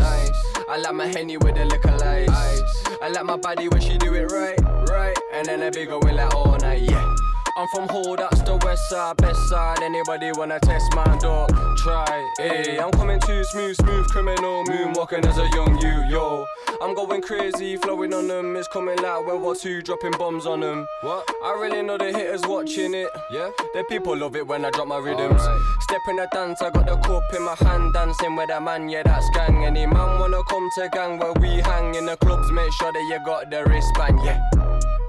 I 0.67 0.77
like 0.77 0.95
my 0.95 1.05
henny 1.05 1.37
with 1.37 1.55
a 1.55 1.65
liquor 1.65 1.95
light. 1.97 2.29
I 3.01 3.09
like 3.09 3.25
my 3.25 3.37
body 3.37 3.67
when 3.67 3.79
she 3.79 3.97
do 3.97 4.15
it 4.15 4.31
right, 4.31 4.59
right. 4.89 5.17
And 5.33 5.45
then 5.45 5.61
I 5.61 5.69
be 5.69 5.85
going 5.85 6.15
like 6.15 6.33
all 6.33 6.57
night, 6.57 6.81
yeah. 6.81 7.14
I'm 7.57 7.69
from 7.69 7.87
Hull, 7.87 8.17
that's 8.17 8.41
the 8.41 8.57
west 8.57 8.89
side, 8.89 9.15
best 9.15 9.47
side. 9.47 9.81
Anybody 9.81 10.29
wanna 10.33 10.59
test 10.59 10.93
my 10.93 11.17
door? 11.19 11.47
Try, 11.77 12.05
ayy. 12.41 12.83
I'm 12.83 12.91
coming 12.91 13.17
too 13.21 13.45
smooth, 13.45 13.77
smooth 13.77 14.07
criminal, 14.07 14.65
moonwalking 14.65 15.25
as 15.25 15.37
a 15.37 15.47
young 15.55 15.79
you, 15.79 16.03
yo. 16.09 16.45
I'm 16.81 16.93
going 16.93 17.21
crazy, 17.21 17.77
flowing 17.77 18.13
on 18.13 18.27
them. 18.27 18.57
It's 18.57 18.67
coming 18.67 18.97
like 18.97 19.25
World 19.25 19.41
War 19.41 19.55
II, 19.63 19.81
dropping 19.83 20.11
bombs 20.17 20.45
on 20.45 20.59
them. 20.59 20.85
What? 20.99 21.29
I 21.45 21.53
really 21.53 21.81
know 21.81 21.97
the 21.97 22.11
hitters 22.11 22.41
watching 22.45 22.93
it. 22.93 23.07
Yeah. 23.31 23.51
The 23.73 23.85
people 23.87 24.17
love 24.17 24.35
it 24.35 24.45
when 24.45 24.65
I 24.65 24.71
drop 24.71 24.89
my 24.89 24.97
rhythms. 24.97 25.41
Step 25.79 26.01
in 26.09 26.17
the 26.17 26.27
dance, 26.33 26.61
I 26.61 26.71
got 26.71 26.85
the 26.85 26.97
cup 26.97 27.23
in 27.33 27.41
my 27.41 27.55
hand, 27.55 27.93
dancing 27.93 28.35
with 28.35 28.49
a 28.49 28.59
man, 28.59 28.89
yeah, 28.89 29.03
that's 29.03 29.29
gang. 29.29 29.63
Any 29.63 29.85
man 29.85 30.19
wanna 30.19 30.43
come 30.49 30.69
to 30.75 30.89
gang 30.89 31.19
where 31.19 31.31
we 31.39 31.61
hang 31.61 31.95
in 31.95 32.05
the 32.05 32.17
clubs, 32.17 32.51
make 32.51 32.73
sure 32.73 32.91
that 32.91 33.07
you 33.09 33.19
got 33.25 33.49
the 33.49 33.63
wristband, 33.63 34.19
yeah. 34.25 34.41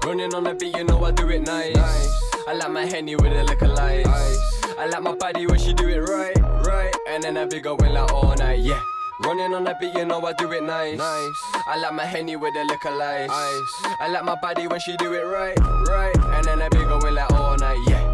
Running 0.05 0.33
on 0.33 0.45
the 0.45 0.53
beat, 0.53 0.77
you 0.77 0.85
know 0.85 1.03
I 1.03 1.11
do 1.11 1.27
it 1.27 1.41
nice. 1.41 2.36
I 2.47 2.53
like 2.53 2.71
my 2.71 2.85
henny 2.85 3.13
with 3.13 3.33
a 3.33 3.43
liquor 3.43 3.67
light. 3.67 4.07
I 4.07 4.85
like 4.85 5.03
my 5.03 5.13
body 5.15 5.45
when 5.47 5.59
she 5.59 5.73
do 5.73 5.89
it 5.89 5.99
right, 5.99 6.39
right. 6.65 6.95
And 7.09 7.21
then 7.21 7.35
I 7.35 7.45
be 7.45 7.59
going 7.59 7.91
like 7.91 8.13
all 8.13 8.33
night, 8.35 8.59
yeah. 8.59 8.81
Running 9.19 9.53
on 9.53 9.65
the 9.65 9.75
beat, 9.81 9.93
you 9.93 10.05
know 10.05 10.25
I 10.25 10.31
do 10.31 10.49
it 10.53 10.63
nice. 10.63 10.97
nice. 10.97 11.33
I 11.67 11.77
like 11.81 11.93
my 11.93 12.05
henny 12.05 12.37
with 12.37 12.55
a 12.55 12.63
liquor 12.63 12.91
light. 12.91 13.27
I 13.29 14.07
like 14.07 14.23
my 14.23 14.35
body 14.35 14.65
when 14.67 14.79
she 14.79 14.95
do 14.95 15.13
it 15.13 15.25
right, 15.25 15.59
right. 15.59 16.15
And 16.15 16.45
then 16.45 16.61
I 16.61 16.69
be 16.69 16.77
going 16.77 17.15
like 17.15 17.33
all 17.33 17.57
night, 17.57 17.83
yeah. 17.89 18.13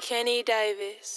Kenny 0.00 0.42
Davis. 0.42 1.13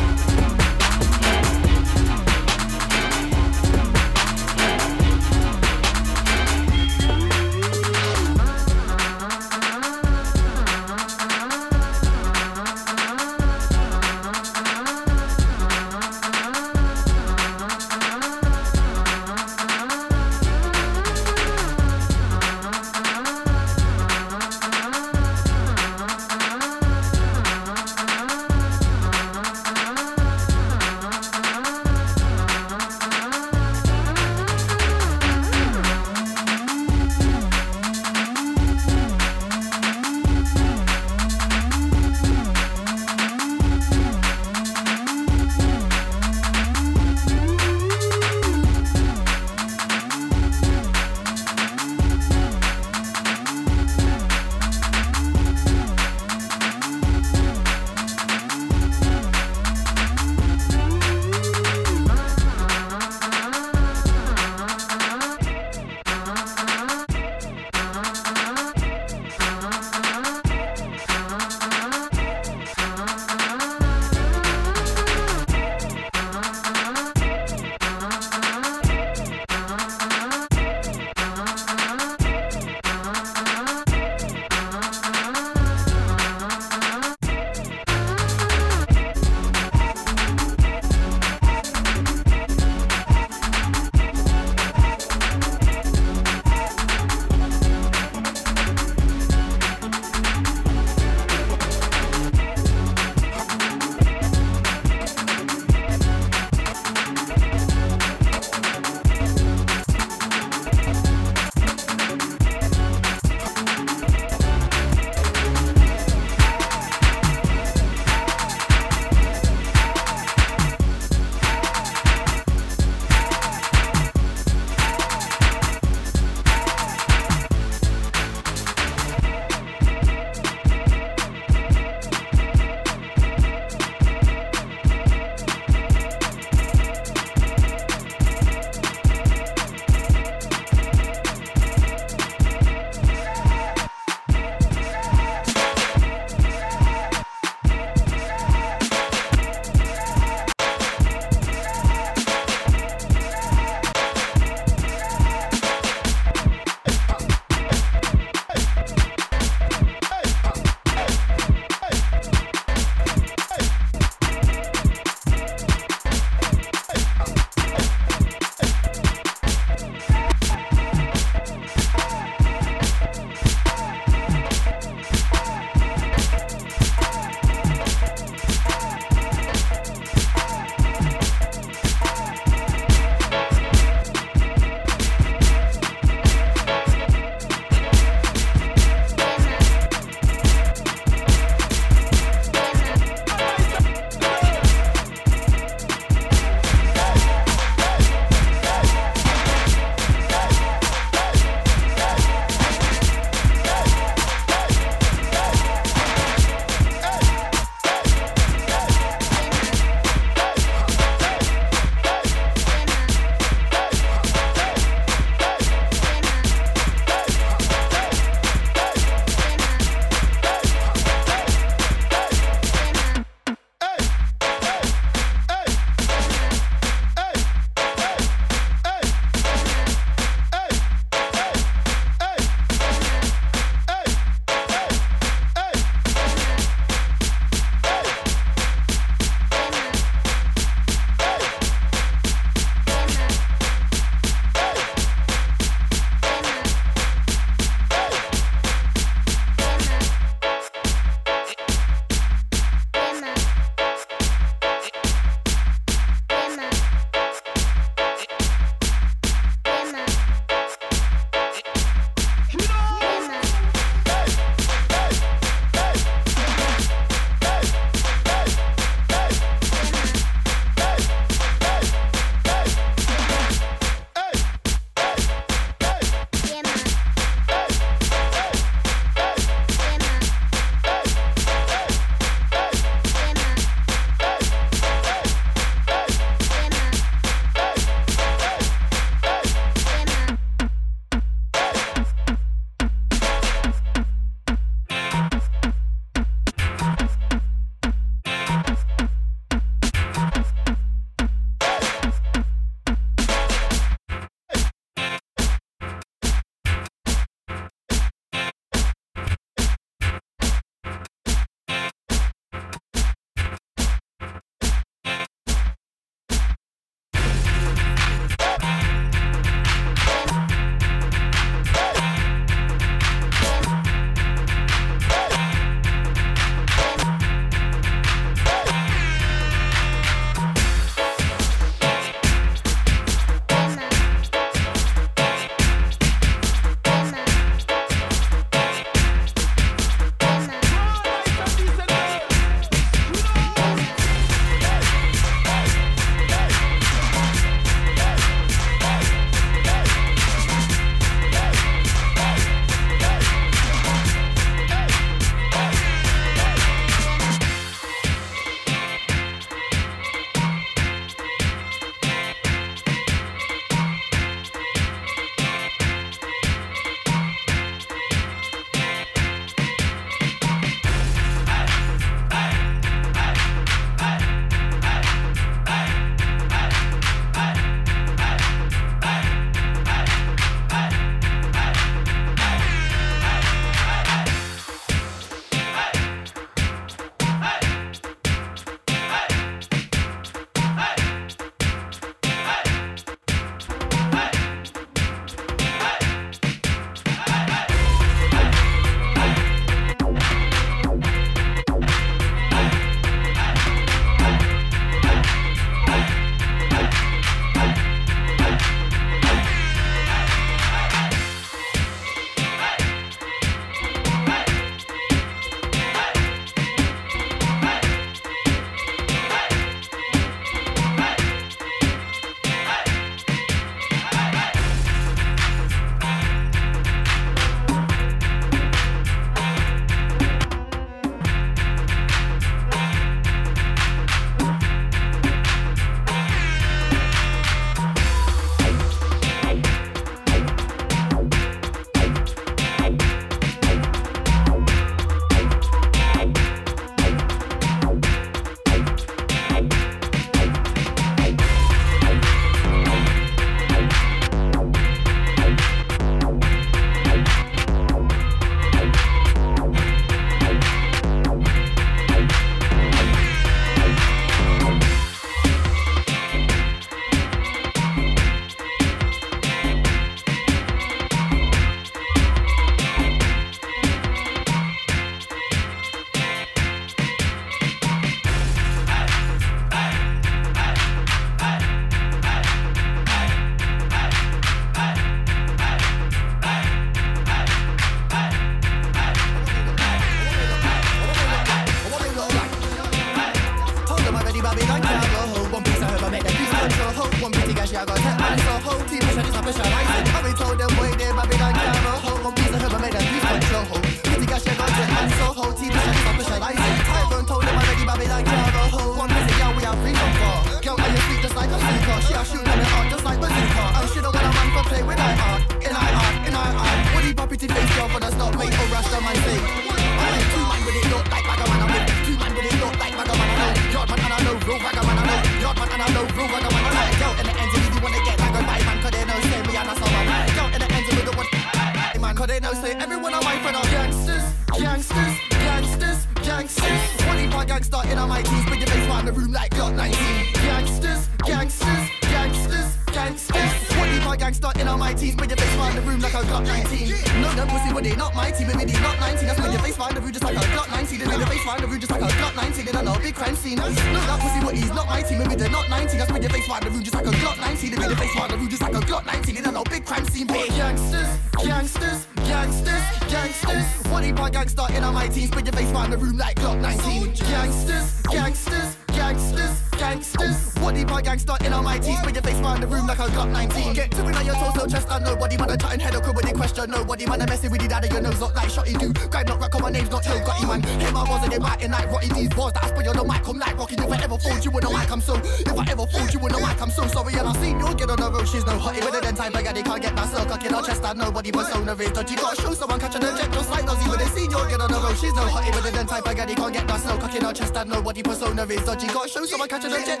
sad, 597.61 597.69
nobody 597.69 598.03
persona 598.03 598.43
is 598.43 598.61
dodgy. 598.65 598.87
Gotta 598.87 599.09
so 599.09 599.41
I 599.41 599.47
catch 599.47 599.65
a 599.65 599.67
object. 599.67 600.00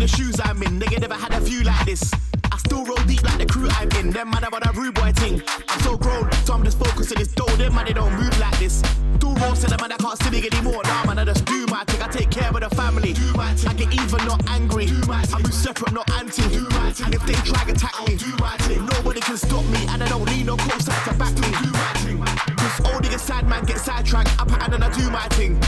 The 0.00 0.08
shoes 0.08 0.40
I'm 0.42 0.62
in. 0.62 0.80
Nigga 0.80 1.00
never 1.00 1.14
had 1.14 1.32
a 1.34 1.40
view 1.40 1.62
like 1.62 1.84
this. 1.84 2.10
I 2.50 2.56
still 2.56 2.84
roll 2.84 2.96
deep 3.06 3.22
like 3.22 3.38
the 3.38 3.46
crew 3.46 3.68
I'm 3.70 3.90
in. 4.00 4.10
Them 4.10 4.30
man 4.30 4.44
about 4.44 4.66
a 4.66 4.72
rude 4.72 4.94
boy 4.94 5.12
thing. 5.12 5.42
I'm 5.68 5.80
so 5.80 5.96
grown, 5.96 6.30
so 6.44 6.54
I'm 6.54 6.64
just 6.64 6.78
focused 6.78 7.12
on 7.12 7.18
this 7.18 7.32
dough. 7.32 7.54
Them 7.56 7.74
man 7.74 7.84
they 7.84 7.92
don't 7.92 8.12
move 8.16 8.36
like 8.40 8.58
this. 8.58 8.82
Do 9.18 9.28
rolls 9.34 9.60
to 9.60 9.66
them 9.68 9.78
man 9.80 9.92
I 9.92 9.96
can't 9.98 10.18
see 10.22 10.30
me 10.30 10.48
anymore. 10.50 10.80
Nah 10.84 11.04
man 11.04 11.18
I 11.18 11.24
just 11.24 11.44
do 11.44 11.66
my 11.66 11.84
thing. 11.84 12.02
I 12.02 12.08
take 12.08 12.30
care 12.30 12.48
of 12.48 12.60
the 12.60 12.70
family. 12.74 13.12
Do 13.12 13.32
my 13.34 13.52
thing. 13.54 13.68
I 13.68 13.74
get 13.74 13.92
even, 13.92 14.24
not 14.26 14.40
angry. 14.48 14.86
Do 14.86 15.00
my 15.06 15.22
thing. 15.22 15.36
I 15.36 15.42
move 15.42 15.54
separate, 15.54 15.92
not 15.92 16.10
anti. 16.18 16.48
Do 16.48 16.66
my 16.70 16.92
thing. 16.92 17.06
And 17.06 17.14
if 17.14 17.26
they 17.26 17.34
try 17.34 17.64
to 17.64 17.72
attack 17.72 17.94
me, 18.08 18.16
do 18.16 18.32
my 18.40 18.56
thing. 18.64 18.86
Nobody 18.86 19.20
can 19.20 19.36
stop 19.36 19.64
me, 19.66 19.84
and 19.90 20.02
I 20.02 20.08
don't 20.08 20.24
need 20.32 20.46
no 20.46 20.56
cosign 20.56 21.00
to 21.04 21.14
back 21.18 21.34
me. 21.36 21.50
Do 21.60 21.70
my 21.72 21.92
thing. 22.00 22.18
Cause 22.56 22.80
old 22.88 23.04
nigga 23.04 23.18
sad 23.18 23.46
man 23.46 23.64
get 23.64 23.78
sidetracked. 23.78 24.30
I 24.40 24.44
pattern 24.44 24.74
and 24.74 24.84
I 24.84 24.90
do 24.96 25.10
my 25.10 25.28
thing. 25.36 25.60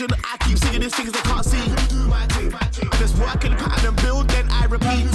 Vision. 0.00 0.16
I 0.24 0.36
keep 0.38 0.58
singing 0.58 0.80
these 0.80 0.94
things 0.94 1.12
they 1.12 1.20
can't 1.20 1.44
see. 1.44 1.64
Just 2.98 3.18
work 3.18 3.44
and 3.44 3.56
pattern 3.58 3.88
and 3.88 4.02
build, 4.02 4.28
then 4.28 4.46
I 4.50 4.66
repeat. 4.66 5.06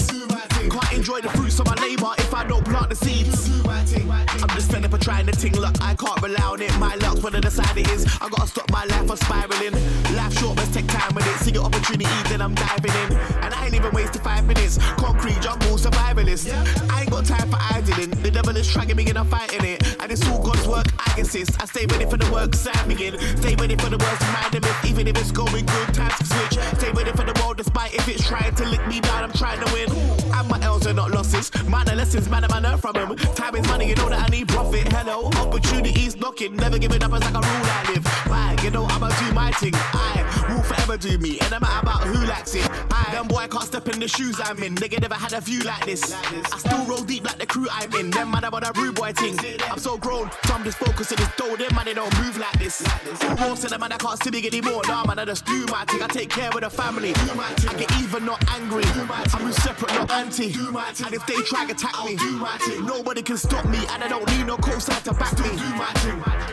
Can't 0.70 0.94
enjoy 0.94 1.22
the 1.22 1.30
fruits 1.30 1.60
of 1.60 1.68
my 1.68 1.76
labor 1.76 2.14
if 2.18 2.34
I 2.34 2.44
don't 2.46 2.66
plant 2.66 2.90
the 2.90 2.96
seeds. 2.96 3.50
I'm 3.66 4.50
just 4.50 4.72
fed 4.72 4.86
up 4.86 4.94
of 4.94 5.00
trying 5.00 5.26
to 5.28 5.32
ting 5.32 5.54
luck. 5.54 5.76
I 5.82 5.96
can't 5.96 6.22
rely 6.22 6.44
on 6.44 6.62
it. 6.62 6.78
My 6.80 6.96
luck's 6.96 7.22
when 7.22 7.36
I 7.36 7.40
decide 7.40 7.78
it 7.78 7.90
is. 7.90 8.06
I 8.22 8.30
gotta 8.30 8.48
stop 8.48 8.70
my 8.72 8.86
life 8.86 9.08
from 9.08 9.18
spiraling. 9.18 9.74
Life 10.16 10.38
short, 10.40 10.58
let's 10.58 10.74
take 10.74 10.88
time 10.88 11.14
with 11.16 11.28
it. 11.28 11.38
See 11.44 11.52
the 11.52 11.62
opportunity, 11.62 12.06
then 12.30 12.42
I'm 12.42 12.56
diving 12.56 12.92
in. 12.92 13.18
And 13.44 13.54
I 13.54 13.66
ain't 13.66 13.76
even 13.76 13.92
wasted 13.92 14.22
five 14.22 14.46
minutes. 14.46 14.78
Concrete 14.98 15.40
jungle 15.42 15.78
survivalist. 15.78 16.52
I 16.92 17.02
ain't 17.02 17.12
got 17.12 17.26
time 17.26 17.50
for. 17.50 17.55
The 17.55 17.55
devil 18.36 18.58
is 18.58 18.68
dragging 18.72 18.98
me 18.98 19.08
and 19.08 19.18
I'm 19.18 19.28
fighting 19.28 19.64
it. 19.64 19.82
And 20.02 20.12
it's 20.12 20.28
all 20.28 20.44
God's 20.44 20.68
work, 20.68 20.88
I 21.00 21.20
insist. 21.20 21.52
I 21.62 21.66
stay 21.66 21.86
ready 21.86 22.06
for 22.06 22.18
the 22.18 22.30
work, 22.32 22.54
Sam 22.54 22.88
begin. 22.88 23.18
Stay 23.38 23.56
ready 23.56 23.78
for 23.78 23.90
the 23.90 23.98
worst, 23.98 24.22
mind 24.34 24.52
them 24.52 24.64
if, 24.64 24.86
even 24.86 25.08
if 25.08 25.18
it's 25.18 25.32
going 25.32 25.66
good, 25.66 25.94
times 25.94 26.20
switch. 26.28 26.60
Stay 26.78 26.92
ready 26.92 27.12
for 27.12 27.24
the 27.24 27.34
world, 27.42 27.58
despite 27.58 27.96
if 27.96 28.08
it's 28.10 28.28
trying 28.28 28.54
to 28.56 28.66
lick 28.68 28.86
me 28.88 29.00
down, 29.00 29.24
I'm 29.24 29.32
trying 29.32 29.66
to 29.66 29.74
win. 29.74 29.90
And 30.36 30.48
my 30.50 30.60
L's 30.62 30.86
are 30.86 30.94
not 30.94 31.12
losses. 31.12 31.50
The 31.86 31.96
lessons, 31.96 32.28
man, 32.30 32.44
I 32.52 32.60
learn 32.60 32.80
from 32.80 32.94
them. 32.94 33.16
Time 33.36 33.56
is 33.56 33.68
money, 33.68 33.88
you 33.88 33.96
know 33.96 34.10
that 34.10 34.20
I 34.20 34.28
need 34.32 34.48
profit. 34.48 34.92
Hello, 34.92 35.28
opportunities 35.38 36.18
knocking. 36.18 36.56
Never 36.56 36.80
giving 36.80 37.04
up 37.04 37.14
as 37.14 37.22
like 37.22 37.36
a 37.36 37.38
rule 37.38 37.68
I 37.78 37.92
live. 37.94 38.06
Why? 38.28 38.56
You 38.64 38.72
know, 38.72 38.86
I'ma 38.86 39.10
do 39.10 39.32
my 39.34 39.52
thing. 39.52 39.74
I 39.76 40.26
will 40.50 40.64
forever 40.64 40.98
do 40.98 41.20
me. 41.20 41.38
And 41.42 41.52
matter 41.52 41.80
about 41.80 42.02
who 42.04 42.26
likes 42.26 42.56
it. 42.56 42.68
I, 42.92 43.12
them 43.12 43.28
boy 43.28 43.48
can't 43.48 43.64
step 43.64 43.88
in 43.88 44.00
the 44.00 44.08
shoes 44.08 44.40
I'm 44.44 44.62
in. 44.64 44.76
Nigga 44.76 45.02
never 45.02 45.16
had 45.16 45.34
a 45.34 45.42
view 45.42 45.62
like 45.62 45.86
this. 45.86 46.14
I 46.14 46.58
still 46.58 46.86
roll 46.86 47.04
deep 47.04 47.24
like 47.26 47.38
the 47.38 47.46
crew 47.46 47.68
I'm 47.72 47.94
in. 47.96 48.12
Them 48.12 48.32
man, 48.32 48.44
I'm 48.44 48.54
on 48.54 48.64
a 48.64 48.72
rude 48.76 48.96
boy 48.96 49.14
thing. 49.14 49.38
I'm 49.70 49.80
so 49.80 49.98
grown, 49.98 50.30
so 50.46 50.54
I'm 50.54 50.64
just 50.64 50.78
focused 50.78 51.12
on 51.12 51.18
this 51.18 51.36
dough. 51.36 51.56
Them 51.56 51.74
man, 51.76 51.86
they 51.86 51.94
don't 51.94 52.14
move 52.20 52.38
like 52.38 52.58
this. 52.60 52.82
Of 53.22 53.62
them 53.62 53.80
man, 53.80 53.92
I 53.92 53.98
can't 53.98 54.22
see 54.22 54.32
me 54.32 54.46
anymore. 54.46 54.82
Nah, 54.88 55.06
man, 55.06 55.20
I 55.20 55.26
just 55.26 55.46
do 55.46 55.66
my 55.68 55.86
thing. 55.86 56.02
I 56.02 56.08
take 56.08 56.30
care 56.30 56.50
of 56.50 56.62
the 56.62 56.70
family. 56.70 57.14
I 57.16 57.74
get 57.78 57.92
even, 58.00 58.26
not 58.26 58.44
angry. 58.52 58.84
I 58.86 59.40
move 59.42 59.54
separate, 59.56 59.94
not 59.94 60.12
anti. 60.12 60.46
And 60.46 61.14
if 61.14 61.26
they 61.26 61.36
try 61.44 61.66
to 61.66 61.74
attack 61.74 61.96
me, 62.06 62.16
nobody 62.82 63.22
can 63.22 63.38
stop 63.38 63.66
me. 63.66 63.80
And 63.92 64.04
I 64.04 64.08
don't 64.08 64.28
need 64.32 64.46
no 64.48 64.58
cosign 64.58 65.02
to 65.04 65.14
back 65.14 65.38
me. 65.40 65.50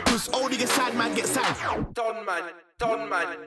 Cause 0.05 0.29
only 0.33 0.61
a 0.63 0.67
sad 0.67 0.95
man 0.95 1.15
gets 1.15 1.31
sad. 1.31 1.93
Done 1.93 2.25
man, 2.25 2.43
done 2.77 3.09
man. 3.09 3.37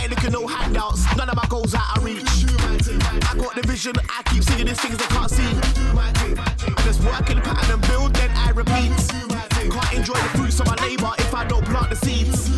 I 0.00 0.04
ain't 0.04 0.12
looking 0.12 0.32
no 0.32 0.46
handouts, 0.46 1.04
none 1.14 1.28
of 1.28 1.36
my 1.36 1.44
goals 1.50 1.74
out 1.74 1.98
of 1.98 2.02
reach. 2.02 2.22
I 2.24 3.36
got 3.36 3.54
the 3.54 3.60
vision, 3.66 3.92
I 4.08 4.22
keep 4.32 4.42
singing 4.42 4.64
these 4.64 4.80
things 4.80 4.96
they 4.96 5.04
can't 5.04 5.30
see. 5.30 5.52
Just 6.84 7.04
work 7.04 7.28
in 7.28 7.36
the 7.36 7.42
pattern 7.42 7.74
and 7.74 7.82
build, 7.86 8.14
then 8.14 8.30
I 8.34 8.48
repeat. 8.52 8.92
Can't 9.70 9.92
enjoy 9.92 10.14
the 10.14 10.38
fruits 10.38 10.58
of 10.58 10.68
my 10.68 10.76
labor 10.76 11.12
if 11.18 11.34
I 11.34 11.44
don't 11.44 11.66
plant 11.66 11.90
the 11.90 11.96
seeds. 11.96 12.49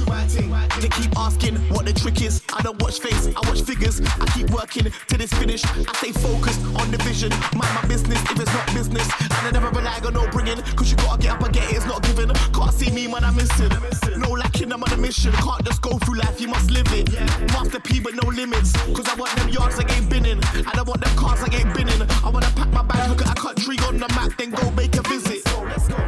They 0.80 0.88
keep 0.88 1.16
asking 1.16 1.56
what 1.70 1.86
the 1.86 1.92
trick 1.92 2.20
is. 2.22 2.42
I 2.52 2.62
don't 2.62 2.80
watch 2.82 3.00
face, 3.00 3.28
I 3.28 3.40
watch 3.48 3.62
figures. 3.62 4.00
I 4.00 4.26
keep 4.34 4.50
working 4.50 4.86
till 5.08 5.20
it's 5.20 5.32
finished. 5.34 5.66
I 5.66 5.92
stay 5.98 6.12
focused 6.12 6.60
on 6.80 6.90
the 6.90 6.98
vision. 6.98 7.30
Mind 7.54 7.74
my 7.74 7.84
business 7.86 8.22
if 8.30 8.38
it's 8.40 8.52
not 8.52 8.66
business. 8.74 9.08
And 9.20 9.46
I 9.46 9.50
never 9.50 9.70
rely 9.70 10.00
on 10.04 10.14
no 10.14 10.26
bringing. 10.30 10.60
Cause 10.76 10.90
you 10.90 10.96
gotta 10.96 11.22
get 11.22 11.32
up 11.32 11.42
and 11.42 11.54
get 11.54 11.70
it, 11.70 11.76
it's 11.76 11.86
not 11.86 12.02
given. 12.02 12.30
Can't 12.52 12.72
see 12.72 12.90
me 12.90 13.06
when 13.06 13.24
I'm 13.24 13.36
missing. 13.36 13.70
No 14.18 14.30
lacking, 14.30 14.72
I'm 14.72 14.82
on 14.82 14.92
a 14.92 14.96
mission. 14.96 15.32
Can't 15.32 15.64
just 15.64 15.82
go 15.82 15.98
through 15.98 16.18
life, 16.18 16.40
you 16.40 16.48
must 16.48 16.70
live 16.70 16.86
it. 16.92 17.12
Master 17.52 17.80
P 17.80 18.00
with 18.00 18.14
no 18.14 18.28
limits. 18.28 18.72
Cause 18.94 19.08
I 19.08 19.14
want 19.14 19.34
them 19.36 19.48
yards 19.48 19.78
I 19.78 19.84
ain't 19.94 20.08
been 20.10 20.26
in. 20.26 20.40
I 20.66 20.72
don't 20.74 20.88
want 20.88 21.04
them 21.04 21.14
cars 21.16 21.40
I 21.42 21.54
ain't 21.54 21.74
been 21.74 21.88
in. 21.88 22.02
I 22.24 22.28
wanna 22.28 22.50
pack 22.56 22.70
my 22.72 22.82
bags, 22.82 23.08
look 23.08 23.22
at 23.22 23.38
a 23.38 23.40
country 23.40 23.78
on 23.86 23.98
the 23.98 24.08
map, 24.08 24.32
then 24.36 24.50
go 24.50 24.70
make 24.72 24.94
a 24.96 25.02
visit. 25.02 25.44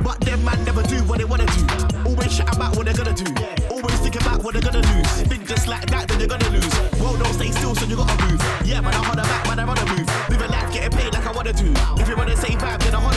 But 0.02 0.20
them 0.20 0.44
man 0.44 0.62
never 0.65 0.82
do 0.82 1.02
what 1.05 1.19
they 1.19 1.24
wanna 1.24 1.47
do. 1.47 1.62
Always 2.05 2.36
chat 2.36 2.55
about 2.55 2.77
what 2.77 2.86
they're 2.86 2.94
gonna 2.94 3.15
do. 3.15 3.24
Always 3.70 4.01
what 4.45 4.53
they're 4.53 4.61
gonna 4.61 4.85
lose. 4.93 5.09
Think 5.25 5.49
just 5.49 5.66
like 5.66 5.87
that, 5.87 6.07
then 6.07 6.21
you're 6.21 6.29
gonna 6.29 6.51
lose. 6.51 6.75
Well, 7.01 7.16
don't 7.16 7.33
stay 7.33 7.51
still, 7.51 7.75
so 7.75 7.87
you 7.87 7.97
gotta 7.97 8.12
move. 8.29 8.41
Yeah, 8.62 8.83
man, 8.83 8.93
I 8.93 9.01
holler 9.01 9.23
back, 9.23 9.47
man, 9.49 9.59
I 9.59 9.65
wanna 9.65 9.87
move. 9.87 10.05
Living 10.29 10.51
life, 10.51 10.71
getting 10.71 10.93
paid 10.99 11.15
like 11.15 11.27
I 11.27 11.33
wanna 11.33 11.55
do. 11.55 11.73
If 11.97 12.09
you 12.09 12.16
wanna 12.16 12.37
say 12.37 12.53
vibe, 12.53 12.81
then 12.85 12.95
I 12.95 13.01
holler 13.01 13.14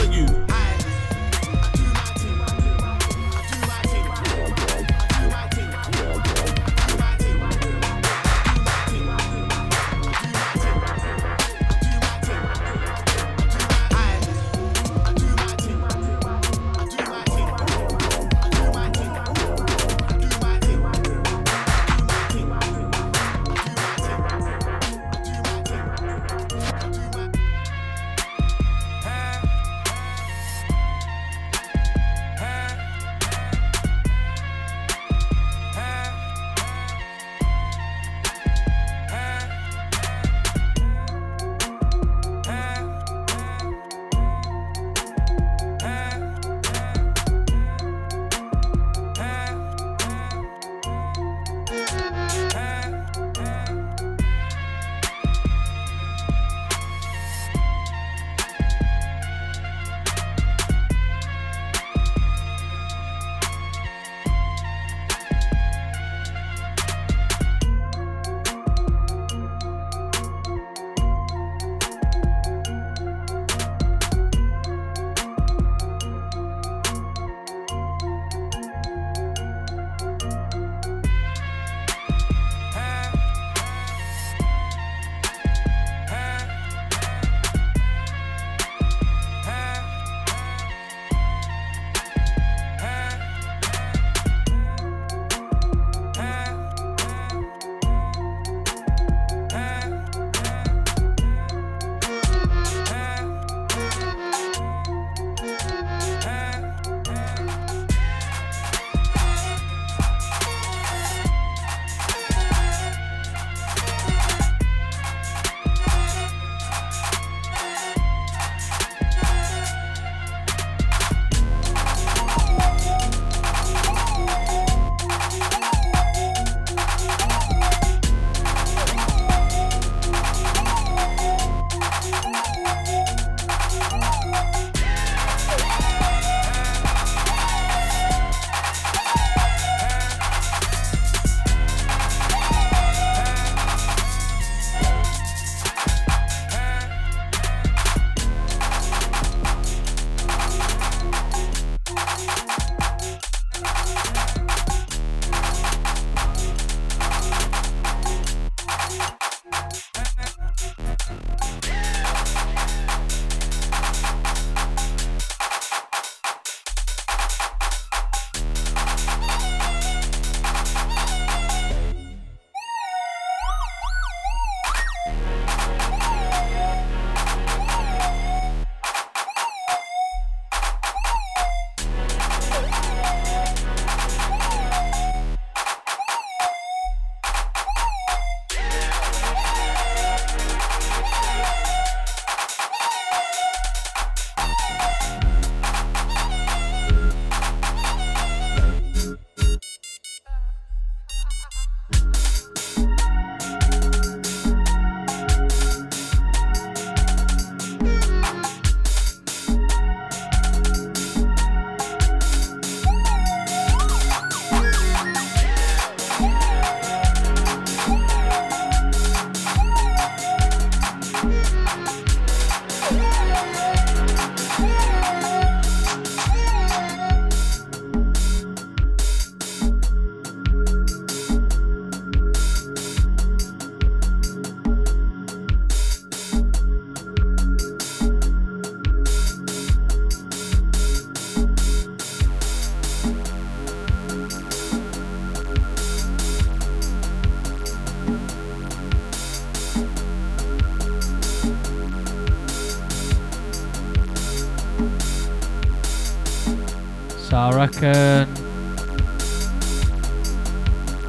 reckon 257.58 258.28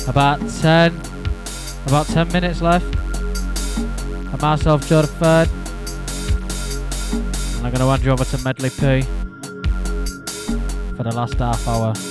about 0.08 0.40
10, 0.62 1.00
about 1.86 2.08
10 2.08 2.32
minutes 2.32 2.60
left. 2.60 2.86
And 3.78 4.42
myself, 4.42 4.88
Joe 4.88 5.04
Third. 5.04 5.48
And 7.58 7.68
I'm 7.68 7.72
going 7.72 7.74
to 7.74 7.86
hand 7.86 8.04
you 8.04 8.12
over 8.12 8.26
to 8.26 8.38
Medley 8.44 8.72
P 8.72 9.04
for 10.98 11.04
the 11.04 11.14
last 11.14 11.36
half 11.36 11.68
hour. 11.68 12.09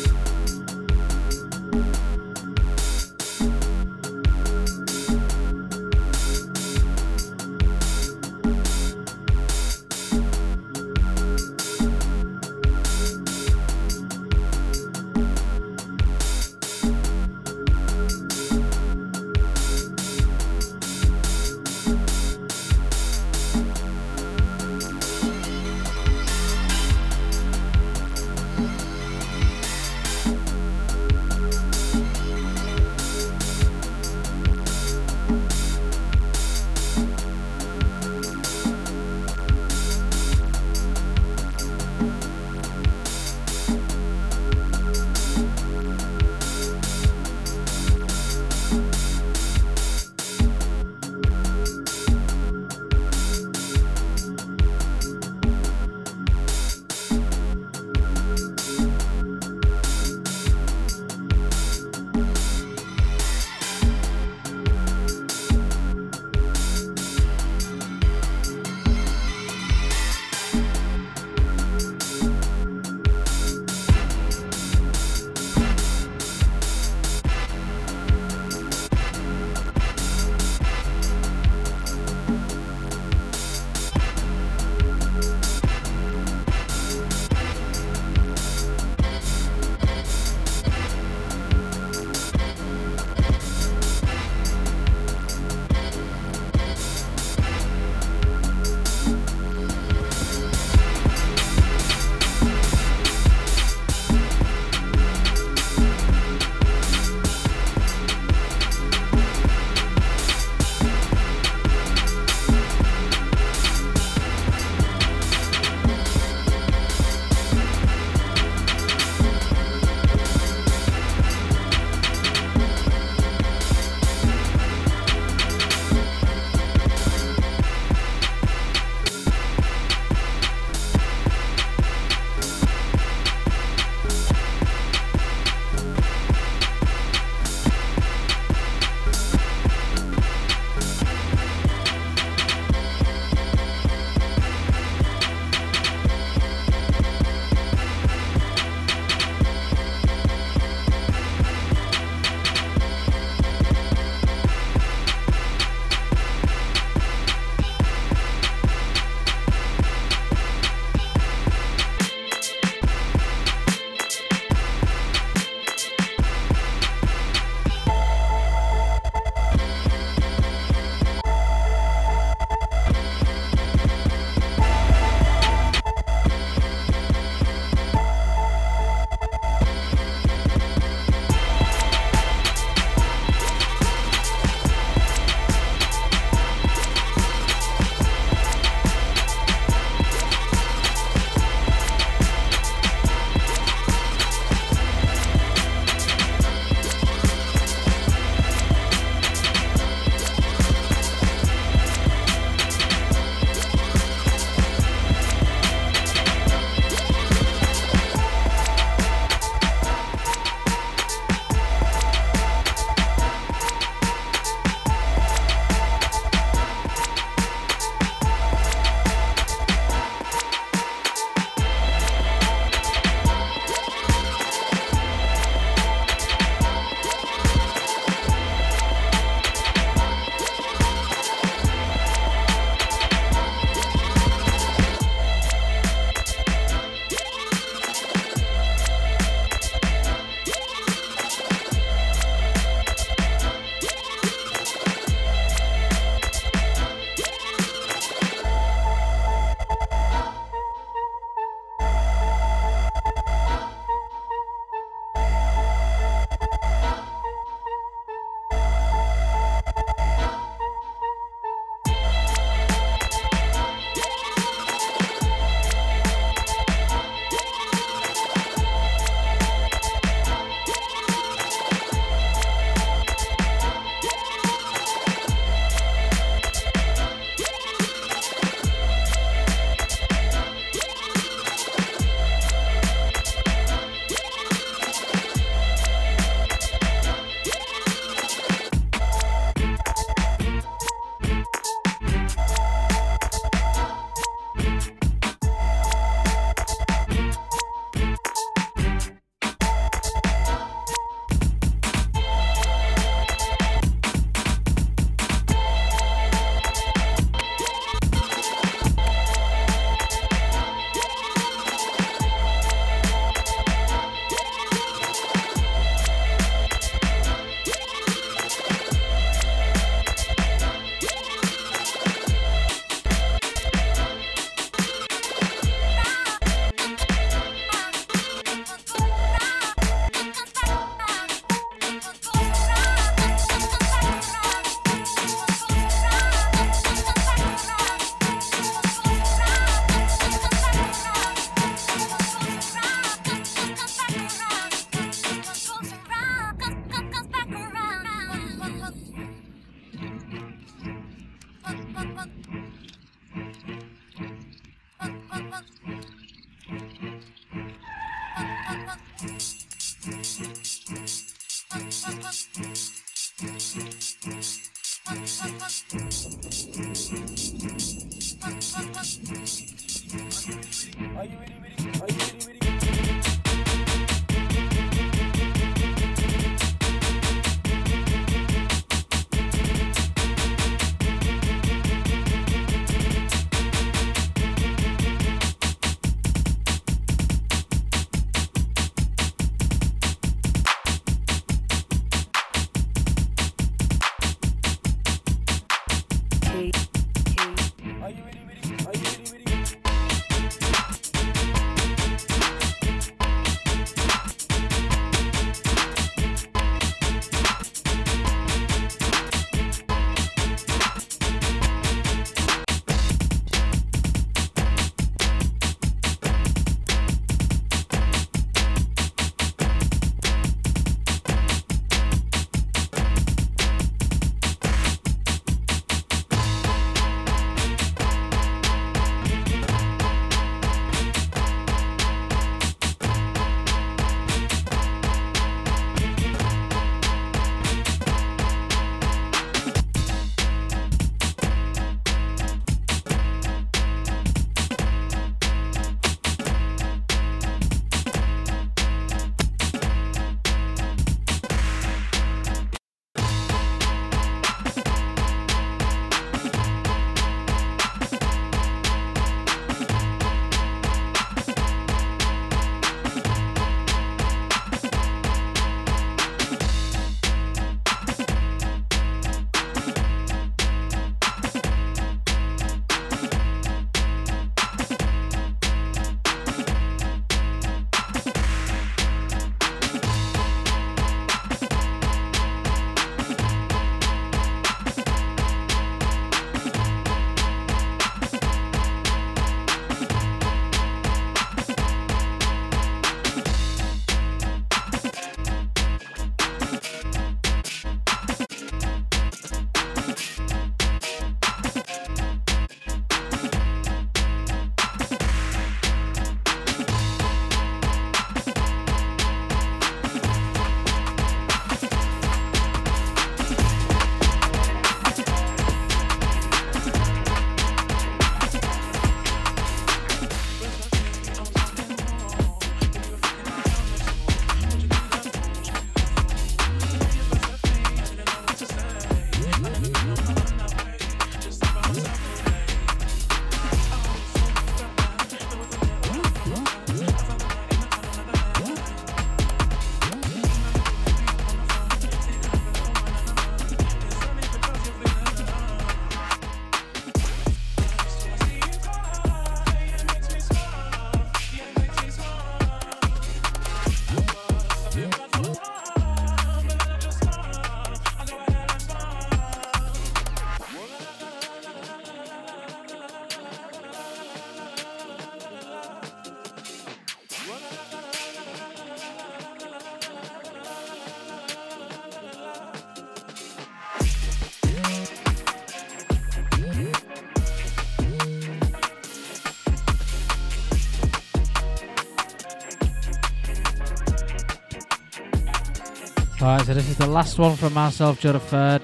Right, 586.49 586.65
so 586.65 586.73
this 586.73 586.89
is 586.89 586.97
the 586.97 587.07
last 587.07 587.39
one 587.39 587.57
from 587.57 587.75
myself, 587.75 588.21
Joe 588.21 588.39
Third. 588.39 588.81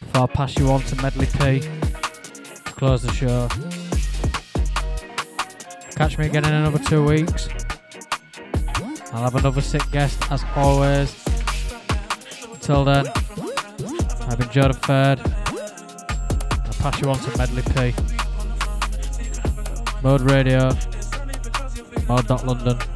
Before 0.00 0.24
I 0.24 0.26
pass 0.26 0.58
you 0.58 0.68
on 0.72 0.80
to 0.80 0.96
Medley 1.00 1.26
P 1.26 1.60
to 1.60 2.72
close 2.74 3.02
the 3.02 3.12
show. 3.12 3.46
Catch 5.94 6.18
me 6.18 6.26
again 6.26 6.44
in 6.44 6.52
another 6.52 6.80
two 6.80 7.04
weeks. 7.04 7.48
I'll 9.12 9.22
have 9.22 9.36
another 9.36 9.60
sick 9.60 9.88
guest 9.92 10.20
as 10.32 10.42
always. 10.56 11.14
Until 12.54 12.82
then, 12.84 13.06
I've 14.22 14.36
been 14.36 14.50
Joe. 14.50 14.72
I'll 14.88 15.16
pass 16.80 17.00
you 17.00 17.08
on 17.08 17.20
to 17.20 17.38
Medley 17.38 17.62
P. 17.62 17.94
Mode 20.02 20.22
Radio. 20.22 20.70
Mode.London. 22.08 22.95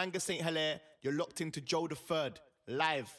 Manga 0.00 0.18
St. 0.18 0.40
Hilare. 0.40 0.80
You're 1.02 1.12
locked 1.12 1.42
into 1.42 1.60
Joe 1.60 1.86
the 1.86 1.94
Third, 1.94 2.40
live. 2.66 3.12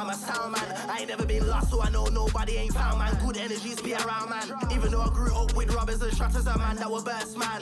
I'm 0.00 0.08
a 0.08 0.14
sound 0.14 0.52
man. 0.52 0.64
I 0.88 1.00
ain't 1.00 1.08
never 1.10 1.26
been 1.26 1.46
lost, 1.46 1.70
so 1.70 1.82
I 1.82 1.90
know 1.90 2.06
nobody 2.06 2.56
ain't 2.56 2.72
found 2.72 2.98
man. 2.98 3.14
Good 3.22 3.36
energies 3.36 3.82
be 3.82 3.92
around 3.92 4.30
man. 4.30 4.50
Even 4.72 4.92
though 4.92 5.02
I 5.02 5.10
grew 5.10 5.34
up 5.34 5.54
with 5.54 5.74
robbers 5.74 6.00
and 6.00 6.16
shutters, 6.16 6.46
a 6.46 6.56
man 6.56 6.76
that 6.76 6.90
were 6.90 7.02
burst 7.02 7.36
man. 7.36 7.60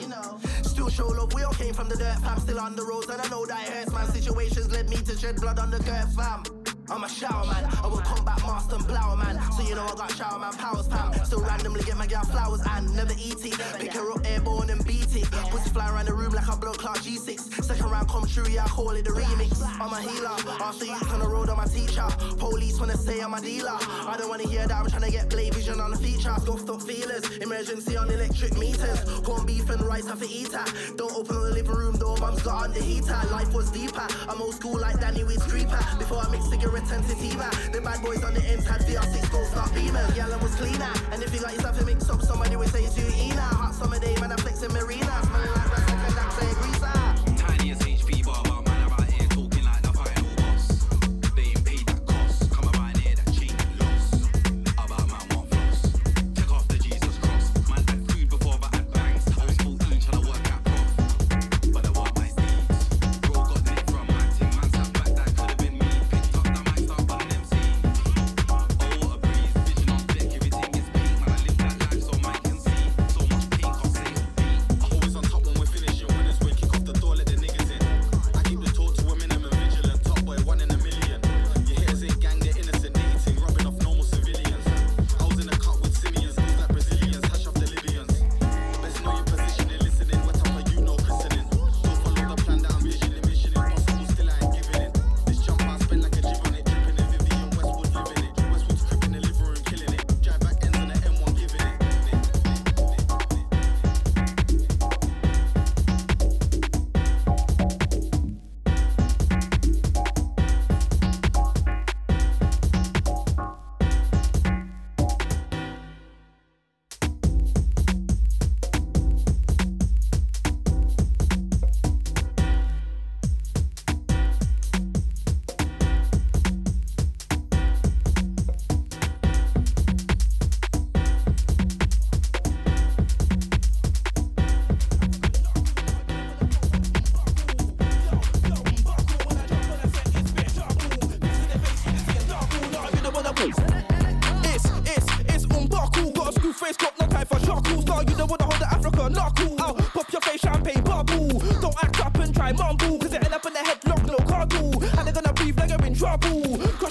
Still 0.63 0.87
show 0.89 1.07
love, 1.07 1.33
we 1.33 1.43
all 1.43 1.51
came 1.51 1.73
from 1.73 1.89
the 1.89 1.97
dirt, 1.97 2.17
fam. 2.19 2.39
Still 2.39 2.61
on 2.61 2.77
the 2.77 2.83
roads, 2.83 3.09
and 3.09 3.21
I 3.21 3.27
know 3.27 3.45
that 3.45 3.59
hurts, 3.67 3.91
man. 3.91 4.07
Situations 4.07 4.71
led 4.71 4.89
me 4.89 4.95
to 5.01 5.17
shed 5.17 5.35
blood 5.41 5.59
on 5.59 5.69
the 5.69 5.79
curb, 5.79 6.09
fam. 6.15 6.58
I'm 6.91 7.03
a 7.03 7.09
shower 7.09 7.45
man. 7.45 7.65
I 7.83 7.87
will 7.87 8.01
combat 8.01 8.39
master 8.41 8.75
and 8.75 8.87
blower 8.87 9.15
man. 9.15 9.39
So 9.53 9.61
you 9.61 9.75
know 9.75 9.85
I 9.85 9.95
got 9.95 10.11
shower 10.11 10.39
man 10.39 10.53
powers, 10.53 10.87
fam. 10.87 11.13
Still 11.25 11.41
randomly 11.41 11.83
get 11.83 11.97
my 11.97 12.07
girl 12.07 12.23
flowers 12.23 12.61
and 12.71 12.95
never 12.95 13.13
eat 13.13 13.45
it. 13.45 13.53
Pick 13.79 13.93
her 13.93 14.11
up 14.11 14.25
airborne 14.25 14.71
and 14.71 14.83
beat 14.85 15.15
it. 15.15 15.29
Pussy 15.51 15.69
fly 15.69 15.89
around 15.91 16.07
the 16.07 16.13
room 16.13 16.33
like 16.33 16.49
I 16.49 16.55
blow 16.55 16.73
clock 16.73 16.97
G6. 16.97 17.63
Second 17.63 17.91
round 17.91 18.09
come 18.09 18.25
true, 18.27 18.47
yeah, 18.49 18.65
I 18.65 18.69
call 18.69 18.91
it 18.91 19.07
a 19.07 19.11
remix. 19.11 19.61
I'm 19.79 19.93
a 19.93 20.01
healer. 20.01 20.29
After 20.61 20.85
you 20.85 20.93
on 20.93 21.19
the 21.19 21.27
road, 21.27 21.49
I'm 21.49 21.59
a 21.59 21.67
teacher. 21.69 22.07
Police 22.37 22.79
wanna 22.79 22.97
say 22.97 23.19
I'm 23.21 23.33
a 23.35 23.41
dealer. 23.41 23.77
I 23.77 24.15
don't 24.17 24.29
wanna 24.29 24.47
hear 24.47 24.65
that. 24.67 24.75
I'm 24.75 24.89
trying 24.89 25.03
to 25.03 25.11
get 25.11 25.29
play 25.29 25.51
vision 25.51 25.79
on 25.79 25.91
the 25.91 25.97
feature. 25.97 26.33
Scuffed 26.41 26.69
up 26.69 26.81
feelers. 26.81 27.37
Emergency 27.37 27.97
on 27.97 28.09
electric 28.09 28.57
meters. 28.57 28.99
Corn 29.23 29.45
beef 29.45 29.69
and 29.69 29.81
rice, 29.83 30.07
have 30.07 30.21
to 30.21 30.29
eat 30.29 30.51
that. 30.51 30.73
Don't 30.97 31.13
open 31.15 31.35
the 31.35 31.51
living 31.51 31.71
room 31.71 31.97
door, 31.97 32.17
mum's 32.17 32.41
got 32.41 32.63
on 32.63 32.73
the 32.73 32.81
heater. 32.81 33.19
Life 33.31 33.53
was 33.53 33.69
deeper. 33.69 34.07
I'm 34.27 34.41
old 34.41 34.55
school 34.55 34.79
like 34.79 34.99
Danny 34.99 35.23
with 35.23 35.41
creeper. 35.47 35.79
Before 35.99 36.17
I 36.17 36.29
mix 36.31 36.49
cigarettes 36.49 36.78
retentiva. 36.79 37.71
The 37.71 37.81
bad 37.81 38.01
boys 38.01 38.23
on 38.23 38.33
the 38.33 38.43
ends 38.45 38.65
had 38.67 38.81
VR6 38.81 39.31
gold 39.31 39.47
star 39.47 39.69
beamer. 39.69 40.05
Yellow 40.15 40.37
was 40.39 40.55
cleaner. 40.55 40.91
And 41.11 41.21
if 41.21 41.33
you 41.33 41.41
got 41.41 41.53
yourself 41.53 41.79
a 41.81 41.85
mix 41.85 42.09
up, 42.09 42.21
somebody 42.21 42.55
would 42.55 42.69
say 42.69 42.83
it's 42.83 42.97
you 42.97 43.07
Ena. 43.07 43.41
Hot 43.41 43.73
summer 43.73 43.99
day, 43.99 44.15
man, 44.19 44.31
I'm 44.31 44.37
flexing 44.37 44.73
marina. 44.73 45.13
Smelling 45.27 45.51
like 45.51 45.68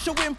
to 0.08 0.22
win 0.22 0.37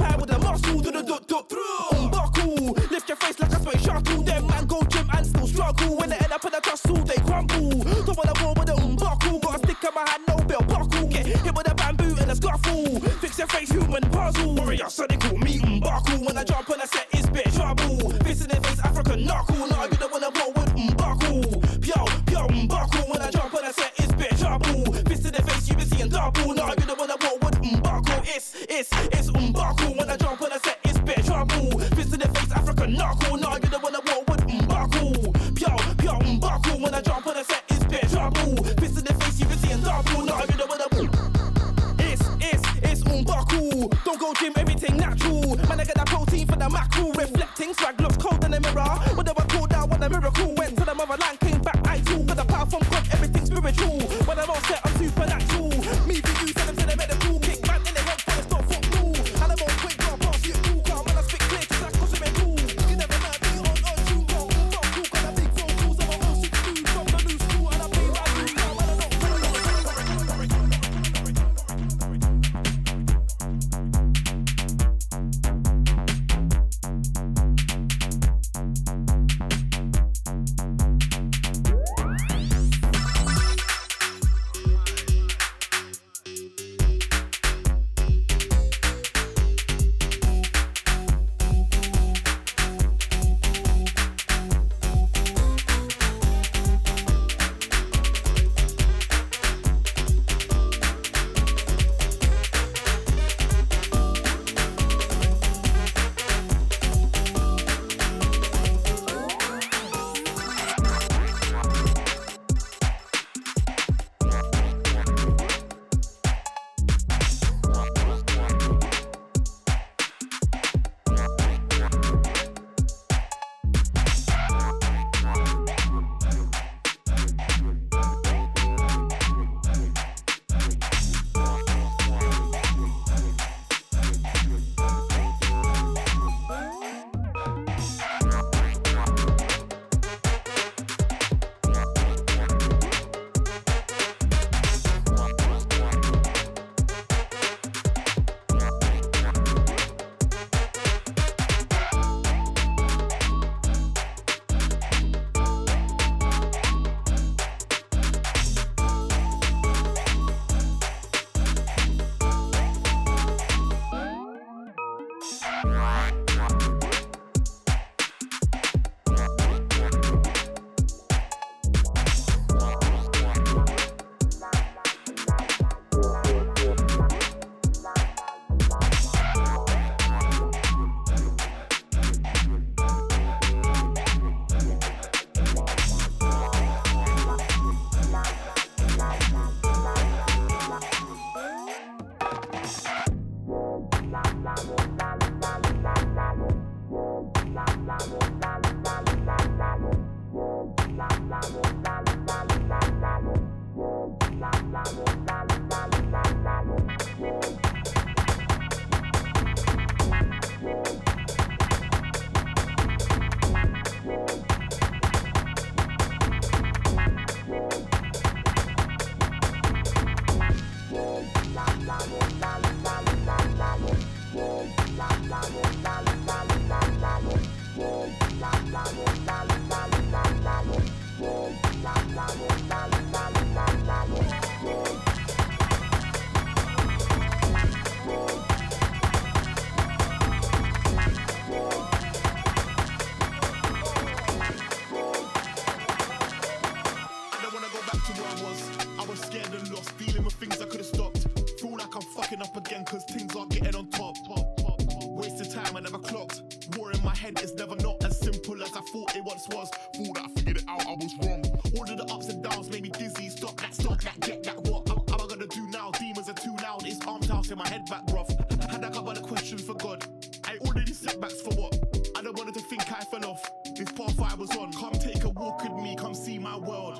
my 267.59 267.67
head 267.67 267.85
back, 267.89 268.05
bruv. 268.05 268.71
Had 268.71 268.85
a 268.85 268.89
couple 268.89 269.11
of 269.11 269.21
questions 269.21 269.61
for 269.61 269.73
God. 269.73 270.05
I 270.45 270.57
already 270.65 270.93
setbacks 270.93 271.41
for 271.41 271.53
what? 271.55 271.77
I 272.15 272.21
don't 272.21 272.37
want 272.37 272.53
to 272.53 272.61
think 272.61 272.89
I 272.89 273.03
fell 273.03 273.25
off. 273.25 273.51
This 273.75 273.91
path 273.91 274.17
I 274.21 274.33
was 274.35 274.55
on. 274.55 274.71
Come 274.71 274.93
take 274.93 275.25
a 275.25 275.29
walk 275.29 275.61
with 275.63 275.83
me, 275.83 275.95
come 275.97 276.15
see 276.15 276.39
my 276.39 276.57
world. 276.57 276.99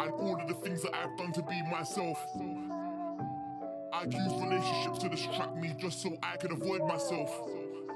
And 0.00 0.12
all 0.12 0.40
of 0.40 0.46
the 0.46 0.54
things 0.54 0.82
that 0.82 0.94
I've 0.94 1.18
done 1.18 1.32
to 1.32 1.42
be 1.42 1.60
myself. 1.68 2.24
I'd 3.92 4.14
use 4.14 4.32
relationships 4.32 4.98
to 5.00 5.08
distract 5.08 5.56
me 5.56 5.74
just 5.76 6.00
so 6.00 6.16
I 6.22 6.36
could 6.36 6.52
avoid 6.52 6.86
myself. 6.86 7.30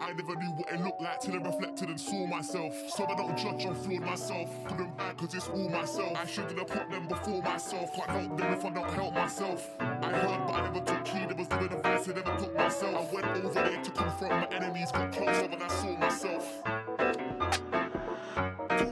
I 0.00 0.12
never 0.12 0.34
knew 0.36 0.50
what 0.50 0.72
it 0.72 0.80
looked 0.80 1.00
like 1.00 1.20
till 1.20 1.34
I 1.34 1.38
reflected 1.38 1.88
and 1.88 2.00
saw 2.00 2.26
myself. 2.26 2.74
So 2.90 3.06
I 3.06 3.14
don't 3.14 3.36
judge 3.36 3.64
or 3.64 3.74
flawed 3.74 4.02
myself. 4.02 4.50
Couldn't 4.66 4.96
back 4.96 5.16
cause 5.16 5.34
it's 5.34 5.48
all 5.48 5.68
myself. 5.68 6.16
I 6.16 6.26
shouldn't 6.26 6.58
have 6.58 6.68
put 6.68 6.90
them 6.90 7.08
before 7.08 7.42
myself. 7.42 7.92
Can't 7.94 8.10
help 8.10 8.38
them 8.38 8.52
if 8.52 8.64
I 8.64 8.70
don't 8.70 8.90
help 8.90 9.14
myself. 9.14 9.70
I 9.80 9.84
heard 9.84 10.46
but 10.46 10.54
I 10.54 10.70
never 10.70 10.84
took 10.84 11.06
heed. 11.06 11.30
It 11.30 11.36
was 11.36 11.48
doing 11.48 11.72
advice 11.72 12.08
I 12.08 12.12
never 12.12 12.36
took 12.36 12.54
myself. 12.54 12.94
I 12.94 13.14
went 13.14 13.44
over 13.44 13.54
there 13.54 13.82
to 13.82 13.90
confront 13.90 14.50
my 14.50 14.56
enemies. 14.56 14.92
Got 14.92 15.12
closer 15.12 15.46
when 15.46 15.62
I 15.62 15.68
saw 15.68 15.96
myself. 15.96 16.62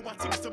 My 0.05 0.13
things 0.19 0.44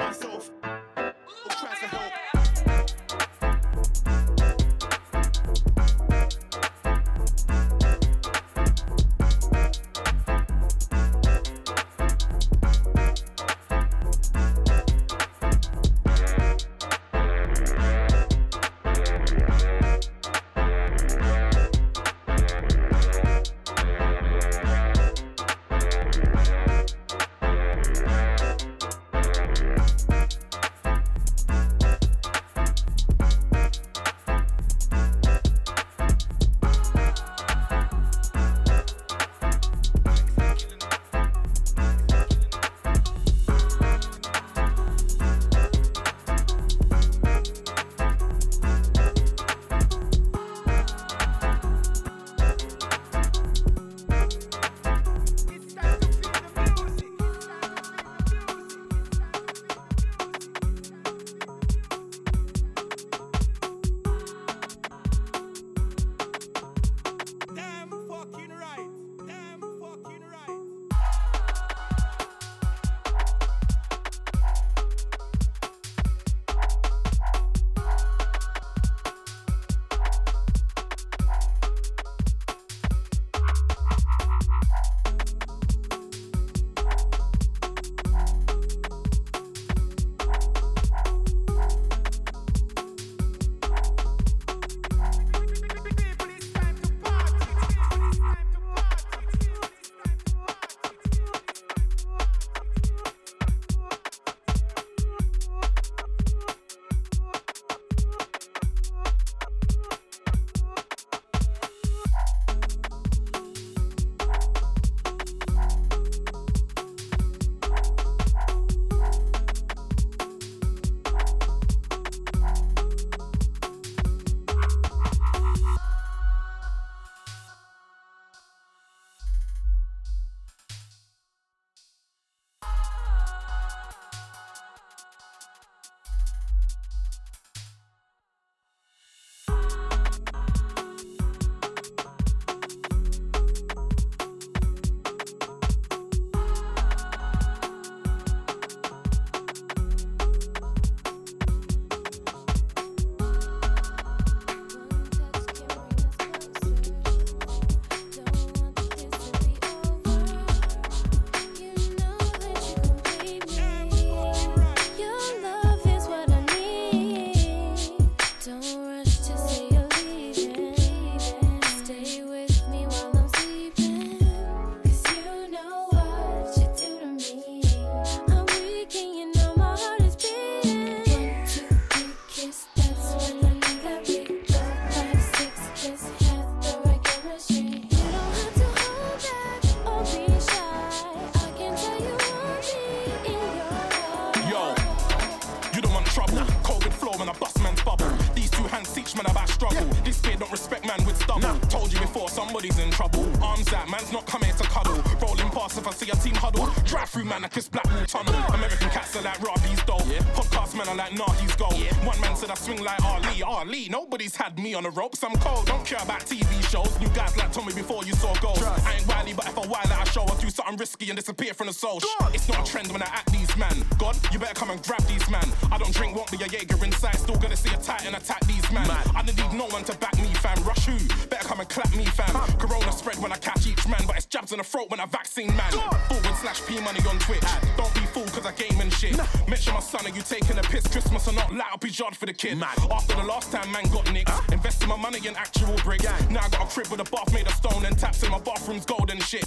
had 214.52 214.64
me 214.64 214.74
on 214.74 214.84
the 214.84 214.90
ropes. 214.90 215.24
I'm 215.24 215.36
cold, 215.38 215.66
don't 215.66 215.86
care 215.86 216.02
about 216.02 216.22
TV 216.22 216.46
shows. 216.70 216.92
New 217.00 217.10
guys 217.10 217.36
like 217.38 217.52
Tommy 217.52 217.74
before 217.74 218.04
you 218.04 218.14
saw 218.14 218.34
goals. 218.40 218.62
I 218.64 218.96
ain't 218.98 219.08
wily, 219.08 219.34
but 219.34 219.48
if 219.48 219.58
I 219.58 219.66
wile 219.68 219.92
out, 219.94 220.02
I 220.02 220.04
show 220.06 220.24
I 220.24 220.36
do 220.40 220.50
something 220.50 220.78
risky 220.78 221.10
and 221.10 221.18
disappear 221.18 221.54
from 221.54 221.68
the 221.68 221.74
soul. 221.74 222.00
It's 222.34 222.48
not 222.48 222.68
a 222.68 222.72
trend 222.72 222.92
when 222.92 223.02
I 223.02 223.08
act 223.08 223.32
these 223.32 223.56
man. 223.58 223.76
God, 223.98 224.18
you 224.32 224.40
better 224.40 224.54
come 224.54 224.70
and 224.70 224.82
grab 224.84 225.02
these 225.04 225.30
man. 225.30 225.48
I 225.72 225.78
don't 225.78 225.94
drink, 225.94 226.16
won't 226.16 226.32
be 226.32 226.38
a 226.44 226.48
Jaeger 226.48 226.84
inside. 226.84 227.16
Still 227.16 227.38
gonna 227.38 227.56
see 227.56 227.74
a 227.74 227.78
titan 227.78 228.16
attack 228.16 228.42
these 228.46 228.70
man. 228.72 228.90
I 228.90 229.22
don't 229.24 229.38
need 229.38 229.54
no 229.58 229.68
one 229.68 229.84
to 229.86 229.98
back 229.98 230.18
me, 230.18 230.34
fam. 230.36 230.62
Rush 230.64 230.86
who? 230.86 230.98
Better 231.28 231.48
come 231.48 231.60
and 231.60 231.70
clap 231.70 231.94
me, 231.96 232.06
fam. 232.06 232.36
Corona 232.58 232.92
spread 232.92 233.20
when 233.20 233.32
I 233.32 233.38
catch 233.38 233.68
each 233.68 233.88
man, 233.88 234.04
but 234.06 234.18
it's 234.18 234.26
jabs 234.26 234.52
in 234.52 234.58
the 234.58 234.64
throat 234.64 234.90
when 234.90 235.00
I 235.00 235.06
vaccine 235.06 235.56
man. 235.56 235.72
Forward 235.72 236.36
slash 236.42 236.66
P 236.68 236.80
money 236.82 237.00
on 237.08 237.20
Twitch. 237.20 237.44
Don't 237.78 237.94
be 237.94 238.02
fooled 238.12 238.32
cause 238.34 238.46
I 238.46 238.52
game 238.54 238.80
and 238.82 238.92
shit. 238.92 239.18
Mention 239.48 239.74
my 239.74 239.80
son, 239.80 240.06
are 240.06 240.10
you 240.10 240.22
taking 240.22 240.58
a 240.58 240.64
piss? 240.64 240.88
Christmas 240.88 241.28
or 241.28 241.34
not, 241.34 241.54
yard 242.00 242.16
for 242.16 242.26
the 242.26 242.34
kid. 242.34 242.62
After 242.62 243.16
the 243.16 243.24
last 243.24 243.52
time 243.52 243.72
man 243.72 243.86
got 243.92 244.12
nicked, 244.12 244.30
invested 244.52 244.88
my 244.88 244.98
money 244.98 245.26
in 245.28 245.36
actual 245.36 245.76
bricks. 245.84 246.06
Now 246.30 246.42
I 246.44 246.50
got 246.50 246.62
a 246.62 246.74
Crib 246.74 246.88
with 246.88 247.02
a 247.02 247.10
bath 247.12 247.34
made 247.34 247.48
of 247.48 247.54
stone 247.54 247.86
and 247.86 247.98
taps 247.98 248.24
in 248.24 248.32
my 248.32 248.40
bathroom's 248.40 248.86
golden 248.86 249.20
shit. 249.20 249.46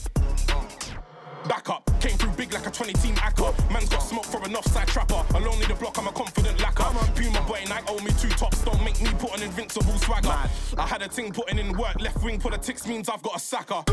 Back 1.49 1.69
up, 1.69 1.85
came 2.01 2.17
through 2.17 2.31
big 2.33 2.55
like 2.55 2.67
a 2.67 2.71
20 2.71 2.95
team 2.95 3.15
acca. 3.17 3.53
Man's 3.71 3.91
got 3.91 4.01
smoke 4.01 4.25
for 4.25 4.43
an 4.45 4.57
offside 4.57 4.89
trapper. 4.89 5.23
Alone 5.37 5.61
in 5.61 5.69
the 5.69 5.75
block, 5.75 5.99
I'm 5.99 6.07
a 6.07 6.13
confident 6.13 6.59
lacquer. 6.63 6.89
Puma 7.15 7.43
boy, 7.43 7.61
Nike 7.69 7.85
owe 7.89 8.01
me 8.01 8.11
two 8.19 8.31
tops. 8.31 8.63
Don't 8.65 8.83
make 8.83 8.99
me 9.03 9.11
put 9.19 9.37
an 9.37 9.43
invincible 9.43 9.93
swagger. 9.99 10.33
I 10.79 10.87
had 10.87 11.03
a 11.03 11.09
ting 11.09 11.33
putting 11.33 11.59
in 11.59 11.77
work. 11.77 12.01
Left 12.01 12.23
wing 12.25 12.41
politics 12.41 12.87
means 12.87 13.11
I've 13.11 13.23
got 13.23 13.37
a 13.37 13.41
sacker. 13.41 13.85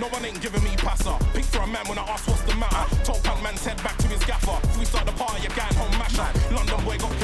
No 0.00 0.08
one 0.08 0.24
ain't 0.24 0.40
giving 0.42 0.64
me 0.64 0.74
passer. 0.78 1.14
Pick 1.32 1.44
for 1.44 1.62
a 1.62 1.66
man 1.68 1.86
when 1.86 1.96
I 1.96 2.02
ask 2.10 2.26
what's 2.26 2.42
the 2.42 2.56
matter. 2.56 3.04
Told 3.04 3.22
punk 3.22 3.40
man's 3.40 3.64
head 3.64 3.76
back 3.84 3.96
to 3.98 4.08
his 4.08 4.24
gaffer. 4.24 4.58
We 4.76 4.84
start 4.84 5.06
the 5.06 5.12
party, 5.12 5.46
going 5.46 5.74
home 5.78 5.98
masher. 5.98 6.26
London 6.52 6.84
boy 6.84 6.98
got 6.98 7.14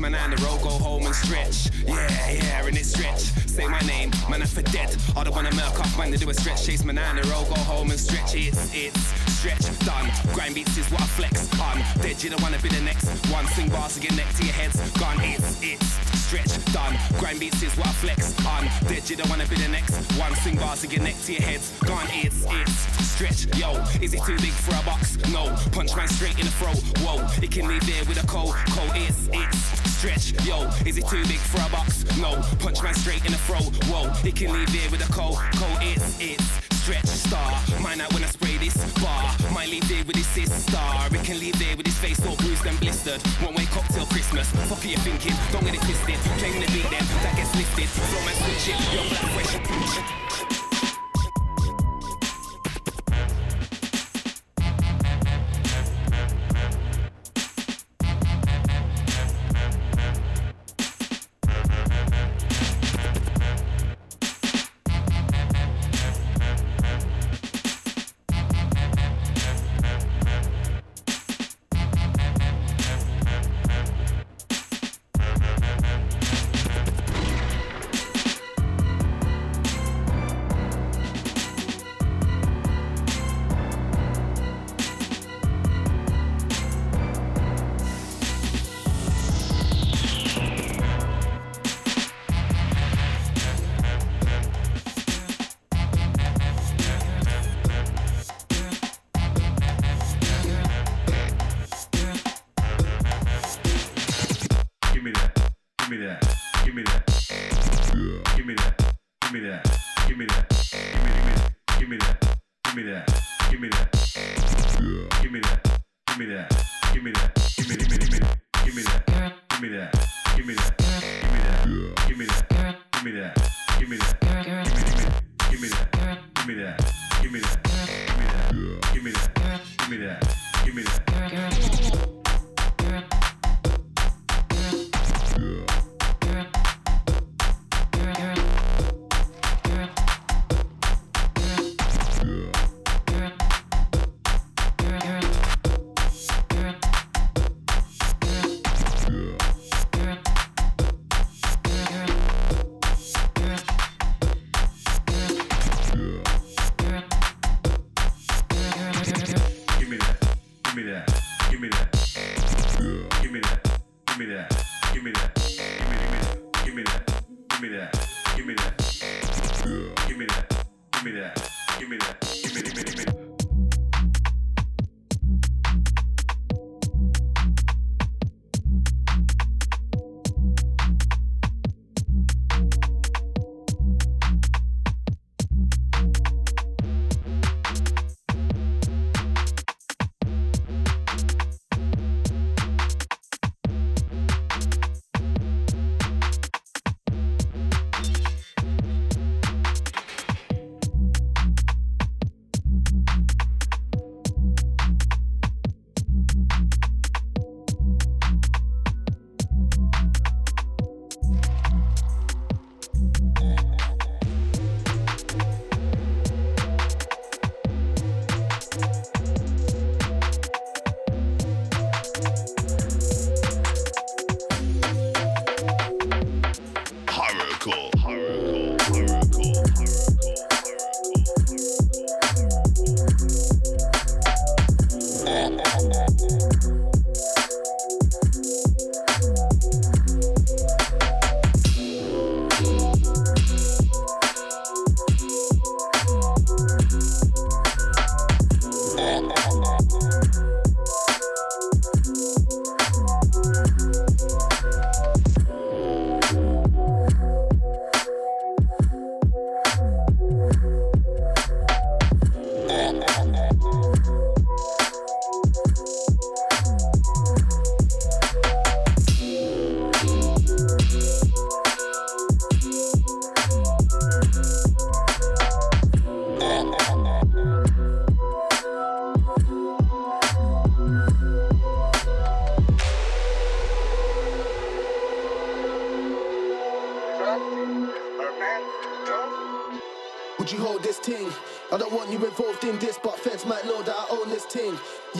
man 0.00 0.14
and 0.14 0.32
the 0.32 0.44
road, 0.44 0.62
go 0.62 0.70
home 0.70 1.06
and 1.06 1.14
stretch, 1.14 1.70
yeah, 1.86 2.30
yeah. 2.30 2.66
And 2.66 2.76
it's 2.76 2.90
stretch, 2.90 3.20
say 3.48 3.66
my 3.66 3.80
name, 3.80 4.10
man, 4.28 4.42
I 4.42 4.46
for 4.46 4.62
dead. 4.62 4.94
I 5.16 5.24
don't 5.24 5.34
wanna 5.34 5.54
murk 5.54 5.80
off, 5.80 5.96
man, 5.98 6.12
to 6.12 6.18
do 6.18 6.28
a 6.30 6.34
stretch. 6.34 6.66
Chase 6.66 6.84
man 6.84 6.98
and 6.98 7.18
the 7.18 7.28
road, 7.30 7.48
go 7.48 7.56
home 7.62 7.90
and 7.90 7.98
stretch. 7.98 8.34
It's, 8.34 8.74
it's 8.74 9.00
stretch 9.32 9.66
done. 9.86 10.10
Grind 10.34 10.54
beats 10.54 10.76
is 10.76 10.90
what 10.90 11.02
I 11.02 11.06
flex 11.06 11.48
on. 11.60 11.78
Dead, 12.02 12.22
you 12.22 12.30
don't 12.30 12.42
wanna 12.42 12.58
be 12.58 12.68
the 12.68 12.82
next 12.82 13.06
one. 13.30 13.46
Swing 13.48 13.70
bars 13.70 13.94
to 13.94 14.00
get 14.00 14.14
neck 14.16 14.28
to 14.36 14.44
your 14.44 14.54
heads. 14.54 14.76
Gone, 14.98 15.20
it's, 15.20 15.62
it's 15.62 15.86
stretch 16.28 16.52
done. 16.72 16.94
Grind 17.18 17.40
beats 17.40 17.62
is 17.62 17.74
what 17.76 17.88
I 17.88 17.92
flex 17.92 18.34
on. 18.46 18.64
Dead, 18.88 19.08
you 19.08 19.16
don't 19.16 19.30
wanna 19.30 19.46
be 19.46 19.56
the 19.56 19.68
next 19.68 19.94
one. 20.18 20.34
Swing 20.36 20.56
bars 20.56 20.80
to 20.82 20.86
get 20.86 21.02
neck 21.02 21.16
to 21.24 21.32
your 21.32 21.42
heads. 21.42 21.72
Gone, 21.86 22.06
it's, 22.10 22.44
it's 22.44 22.98
stretch. 23.18 23.46
Yo, 23.58 23.72
is 24.02 24.14
it 24.14 24.22
too 24.24 24.36
big 24.38 24.52
for 24.52 24.74
a 24.76 24.84
box? 24.84 25.16
No. 25.32 25.54
Punch 25.72 25.96
man 25.96 26.08
straight 26.08 26.38
in 26.38 26.44
the 26.44 26.52
throat. 26.52 26.78
Whoa, 27.02 27.26
it 27.42 27.50
can 27.50 27.66
leave 27.66 27.84
there 27.86 28.04
with 28.04 28.22
a 28.22 28.26
cold, 28.26 28.54
cold. 28.76 28.92
It's, 28.94 29.28
it's 29.32 29.47
stretch. 29.98 30.30
Yo, 30.46 30.62
is 30.86 30.96
it 30.96 31.06
too 31.08 31.22
big 31.26 31.42
for 31.42 31.58
a 31.58 31.70
box? 31.70 32.06
No. 32.18 32.38
Punch 32.62 32.82
man 32.82 32.94
straight 32.94 33.24
in 33.26 33.32
the 33.32 33.42
throat. 33.50 33.66
Whoa, 33.90 34.06
it 34.22 34.36
can 34.36 34.52
leave 34.52 34.70
there 34.70 34.88
with 34.90 35.02
a 35.02 35.10
cold, 35.12 35.38
cold. 35.58 35.78
It's, 35.82 36.20
it's 36.20 36.46
stretch 36.78 37.06
star. 37.06 37.58
Mine 37.82 38.00
out 38.00 38.12
when 38.14 38.22
I 38.22 38.30
spray 38.30 38.56
this 38.58 38.78
bar. 39.02 39.34
Might 39.52 39.70
leave 39.70 39.86
there 39.88 40.04
with 40.04 40.14
his 40.14 40.26
sister. 40.26 40.78
It 41.10 41.24
can 41.24 41.40
leave 41.40 41.58
there 41.58 41.76
with 41.76 41.86
his 41.86 41.98
face 41.98 42.24
all 42.24 42.36
bruised 42.36 42.64
and 42.66 42.78
blistered. 42.78 43.20
Wake 43.56 43.74
up 43.76 43.86
till 43.92 44.06
Christmas. 44.06 44.46
Fuck 44.70 44.84
are 44.84 44.88
you 44.88 44.98
thinking? 44.98 45.34
Don't 45.50 45.64
get 45.64 45.74
it 45.74 45.82
twisted. 45.82 46.18
Playing 46.38 46.60
the 46.62 46.70
beat 46.70 46.88
then, 46.94 47.04
that 47.26 47.34
gets 47.34 47.54
lifted. 47.56 47.88
Flow 47.90 48.22
man 48.22 48.34
switch 48.38 48.70
it. 48.70 48.78
Young 48.94 49.08
black 49.10 49.26
fresh. 49.34 49.57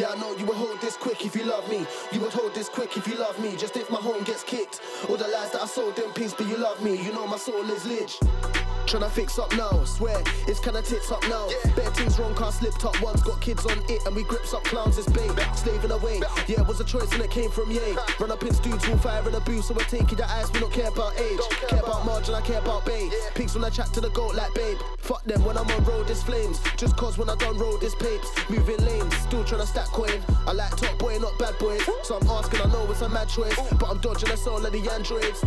Yeah, 0.08 0.14
I 0.14 0.20
know 0.20 0.32
you 0.36 0.44
would 0.46 0.56
hold 0.56 0.80
this 0.80 0.96
quick 0.96 1.24
if 1.24 1.34
you 1.34 1.44
love 1.44 1.68
me. 1.68 1.86
You 2.12 2.20
would 2.20 2.32
hold 2.32 2.54
this 2.54 2.68
quick 2.68 2.96
if 2.96 3.06
you 3.06 3.16
love 3.16 3.38
me. 3.40 3.56
Just 3.56 3.76
if 3.76 3.90
my 3.90 3.98
home 3.98 4.22
gets 4.24 4.42
kicked. 4.42 4.80
All 5.08 5.16
the 5.16 5.28
lies 5.28 5.50
that 5.52 5.62
I 5.62 5.66
sold 5.66 5.96
them 5.96 6.12
peace, 6.12 6.34
but 6.34 6.46
you 6.46 6.56
love 6.56 6.82
me. 6.82 6.96
You 7.02 7.12
know 7.12 7.26
my 7.26 7.36
soul 7.36 7.68
is 7.70 7.84
lich. 7.84 8.18
Tryna 8.88 9.10
fix 9.10 9.38
up 9.38 9.54
now, 9.54 9.84
swear 9.84 10.16
it's 10.46 10.60
kinda 10.60 10.80
tits 10.80 11.12
up 11.12 11.22
now. 11.28 11.46
Bare 11.76 11.90
things 11.90 12.18
wrong, 12.18 12.34
car 12.34 12.50
slip 12.50 12.72
up 12.86 12.98
once, 13.02 13.20
got 13.20 13.38
kids 13.38 13.66
on 13.66 13.76
it, 13.86 14.00
and 14.06 14.16
we 14.16 14.22
grips 14.22 14.54
up 14.54 14.64
clowns, 14.64 14.96
it's 14.96 15.06
bait. 15.10 15.30
Slaving 15.54 15.90
away, 15.90 16.22
yeah, 16.46 16.62
it 16.62 16.66
was 16.66 16.80
a 16.80 16.84
choice 16.84 17.12
and 17.12 17.20
it 17.20 17.30
came 17.30 17.50
from 17.50 17.70
yay. 17.70 17.94
Run 18.18 18.30
up 18.30 18.42
in 18.42 18.54
dudes 18.64 18.86
who 18.86 18.96
fire 18.96 19.20
and 19.26 19.34
abuse, 19.34 19.68
so 19.68 19.74
we're 19.74 19.84
taking 19.84 20.16
the 20.16 20.26
ice, 20.30 20.50
we 20.54 20.60
don't 20.60 20.72
care 20.72 20.88
about 20.88 21.20
age. 21.20 21.38
Care 21.68 21.80
about 21.80 22.06
margin, 22.06 22.34
I 22.34 22.40
care 22.40 22.60
about 22.60 22.86
babe. 22.86 23.12
Pigs 23.34 23.54
when 23.54 23.62
I 23.62 23.68
chat 23.68 23.92
to 23.92 24.00
the 24.00 24.08
goat 24.08 24.34
like 24.34 24.54
babe. 24.54 24.78
Fuck 25.00 25.22
them 25.24 25.44
when 25.44 25.58
I'm 25.58 25.70
on 25.70 25.84
road, 25.84 26.08
it's 26.08 26.22
flames. 26.22 26.58
Just 26.78 26.96
cause 26.96 27.18
when 27.18 27.28
I 27.28 27.34
done 27.36 27.58
road, 27.58 27.82
it's 27.82 27.94
papes. 27.94 28.30
Moving 28.48 28.78
lanes, 28.86 29.14
still 29.18 29.44
tryna 29.44 29.66
stack 29.66 29.88
coin. 29.88 30.18
I 30.46 30.52
like 30.52 30.74
top 30.76 30.98
boy, 30.98 31.18
not 31.18 31.38
bad 31.38 31.58
boys. 31.58 31.82
So 32.04 32.16
I'm 32.16 32.26
asking, 32.28 32.62
I 32.62 32.72
know 32.72 32.90
it's 32.90 33.02
a 33.02 33.08
mad 33.10 33.28
choice, 33.28 33.54
but 33.78 33.90
I'm 33.90 33.98
dodging 33.98 34.30
the 34.30 34.36
soul 34.38 34.64
of 34.64 34.72
the 34.72 34.90
androids. 34.90 35.44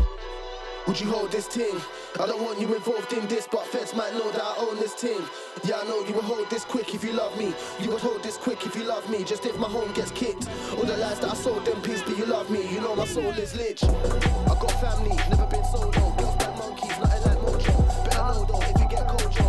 Would 0.87 0.99
you 0.99 1.07
hold 1.11 1.31
this 1.31 1.47
ting? 1.47 1.79
I 2.19 2.25
don't 2.25 2.41
want 2.41 2.59
you 2.59 2.73
involved 2.73 3.13
in 3.13 3.27
this, 3.27 3.47
but 3.49 3.65
feds 3.67 3.93
might 3.95 4.13
know 4.13 4.31
that 4.31 4.41
I 4.41 4.55
own 4.59 4.77
this 4.77 4.95
ting. 4.95 5.21
Yeah, 5.63 5.79
I 5.79 5.83
know 5.87 6.03
you 6.05 6.13
would 6.15 6.23
hold 6.23 6.49
this 6.49 6.63
quick 6.65 6.93
if 6.95 7.03
you 7.03 7.13
love 7.13 7.37
me. 7.37 7.53
You 7.79 7.91
would 7.91 8.01
hold 8.01 8.23
this 8.23 8.35
quick 8.35 8.65
if 8.65 8.75
you 8.75 8.83
love 8.83 9.07
me. 9.09 9.23
Just 9.23 9.45
if 9.45 9.57
my 9.57 9.69
home 9.69 9.91
gets 9.93 10.11
kicked. 10.11 10.49
All 10.77 10.83
the 10.83 10.97
lies 10.97 11.19
that 11.19 11.31
I 11.31 11.35
sold 11.35 11.65
them 11.65 11.81
peace, 11.81 12.01
but 12.01 12.17
you 12.17 12.25
love 12.25 12.49
me. 12.49 12.67
You 12.73 12.81
know 12.81 12.95
my 12.95 13.05
soul 13.05 13.29
is 13.29 13.55
lich. 13.55 13.83
I 13.83 14.55
got 14.59 14.71
family, 14.81 15.15
never 15.29 15.45
been 15.45 15.63
solo. 15.65 15.91
Girls 15.91 16.35
bad 16.37 16.57
monkeys, 16.57 16.97
nothing 16.99 17.23
like 17.29 17.39
mojo. 17.39 18.05
Better 18.05 18.17
know 18.17 18.45
though, 18.45 18.61
if 18.61 18.81
you 18.81 18.87
get 18.89 19.07
kojo, 19.07 19.40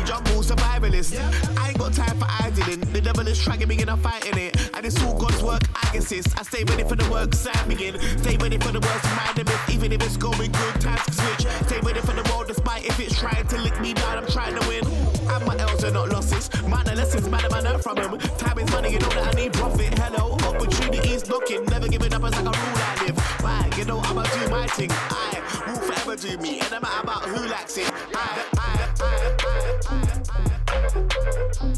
huge, 0.00 0.10
i 0.10 0.20
survivalist. 0.20 1.58
I 1.58 1.68
ain't 1.68 1.78
got 1.78 1.92
time 1.92 2.16
for 2.18 2.26
idling. 2.40 2.80
The 2.92 3.00
devil 3.00 3.26
is 3.26 3.38
tracking 3.42 3.68
me 3.68 3.80
and 3.80 3.90
I'm 3.90 3.98
fighting 3.98 4.36
it. 4.38 4.70
And 4.74 4.86
it's 4.86 5.02
all 5.02 5.18
God's 5.18 5.42
work, 5.42 5.62
I 5.74 5.96
insist. 5.96 6.38
I 6.38 6.42
stay 6.42 6.64
ready 6.64 6.84
for 6.84 6.96
the 6.96 7.08
work, 7.10 7.34
sign 7.34 7.68
begin. 7.68 7.98
Stay 8.18 8.36
ready 8.36 8.58
for 8.58 8.72
the 8.72 8.80
worst, 8.80 9.04
mind 9.04 9.36
them 9.36 9.46
even 9.70 9.92
if 9.92 10.02
it's 10.02 10.16
going 10.16 10.52
good, 10.52 10.80
times 10.80 11.16
switch. 11.16 11.46
Stay 11.66 11.80
ready 11.80 12.00
for 12.00 12.12
the 12.12 12.28
world, 12.30 12.48
despite 12.48 12.84
if 12.84 12.98
it's 13.00 13.18
trying 13.18 13.46
to 13.46 13.58
lick 13.58 13.78
me 13.80 13.94
down, 13.94 14.18
I'm 14.18 14.26
trying 14.26 14.58
to 14.58 14.68
win. 14.68 14.84
And 15.28 15.46
my 15.46 15.56
L's 15.58 15.84
are 15.84 15.90
not 15.90 16.08
losses. 16.08 16.50
Minor 16.66 16.94
lessons, 16.94 17.28
man, 17.28 17.42
I 17.52 17.60
learned 17.60 17.82
from 17.82 17.96
him. 17.96 18.18
Time 18.38 18.58
is 18.58 18.70
money, 18.70 18.92
you 18.92 18.98
know 18.98 19.08
that 19.08 19.34
I 19.34 19.40
need 19.40 19.52
profit. 19.52 19.98
Hello, 19.98 20.34
opportunities 20.48 21.28
looking. 21.28 21.64
Never 21.66 21.88
giving 21.88 22.12
up 22.12 22.24
as 22.24 22.32
like 22.32 22.56
a 22.56 22.58
rule 22.58 22.79
acting. 24.70 24.90
I 24.92 25.42
will 25.66 25.80
forever 25.80 26.16
do 26.16 26.38
me, 26.38 26.60
and 26.60 26.72
I'm 26.72 26.84
out 26.84 27.04
about 27.04 27.22
who 27.24 27.48
lacks 27.48 27.76
it. 27.76 27.90
I, 28.14 28.44
I, 28.56 28.88
I, 29.00 29.00
I, 29.00 29.40
I, 29.40 29.56
I, 29.86 29.90
I, 29.90 30.14
I, 30.30 30.96
I, 31.60 31.76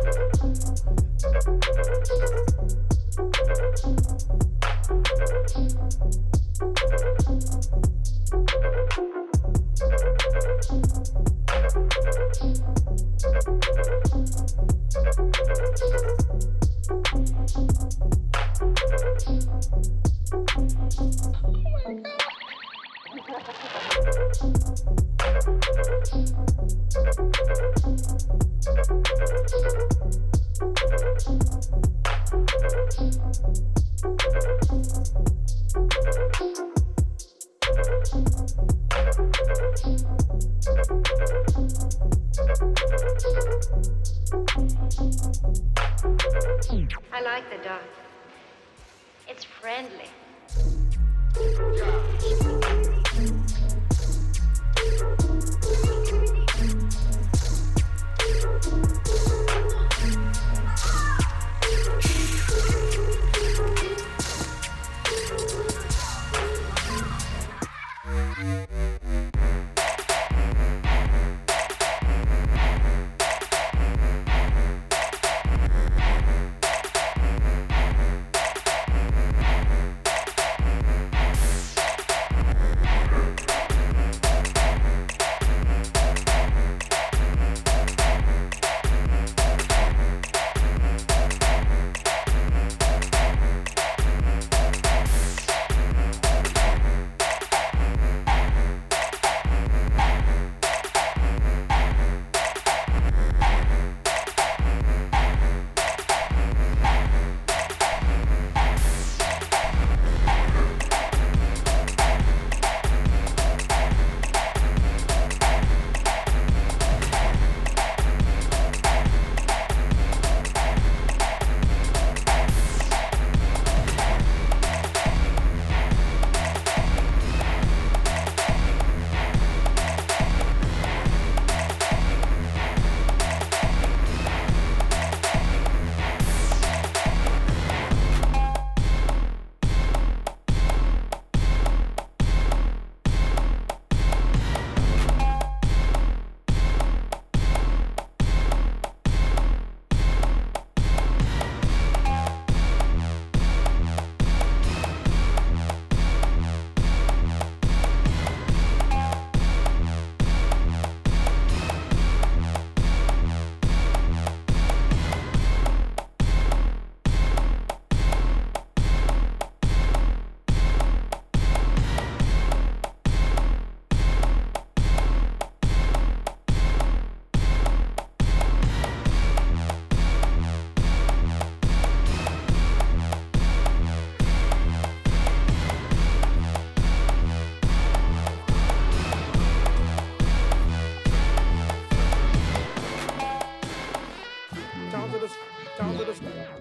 down 195.79 195.97
to 195.97 196.03
the, 196.03 196.13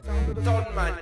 down 0.06 0.26
to 0.26 0.34
the, 0.34 0.42
Don 0.42 0.74
man. 0.76 0.94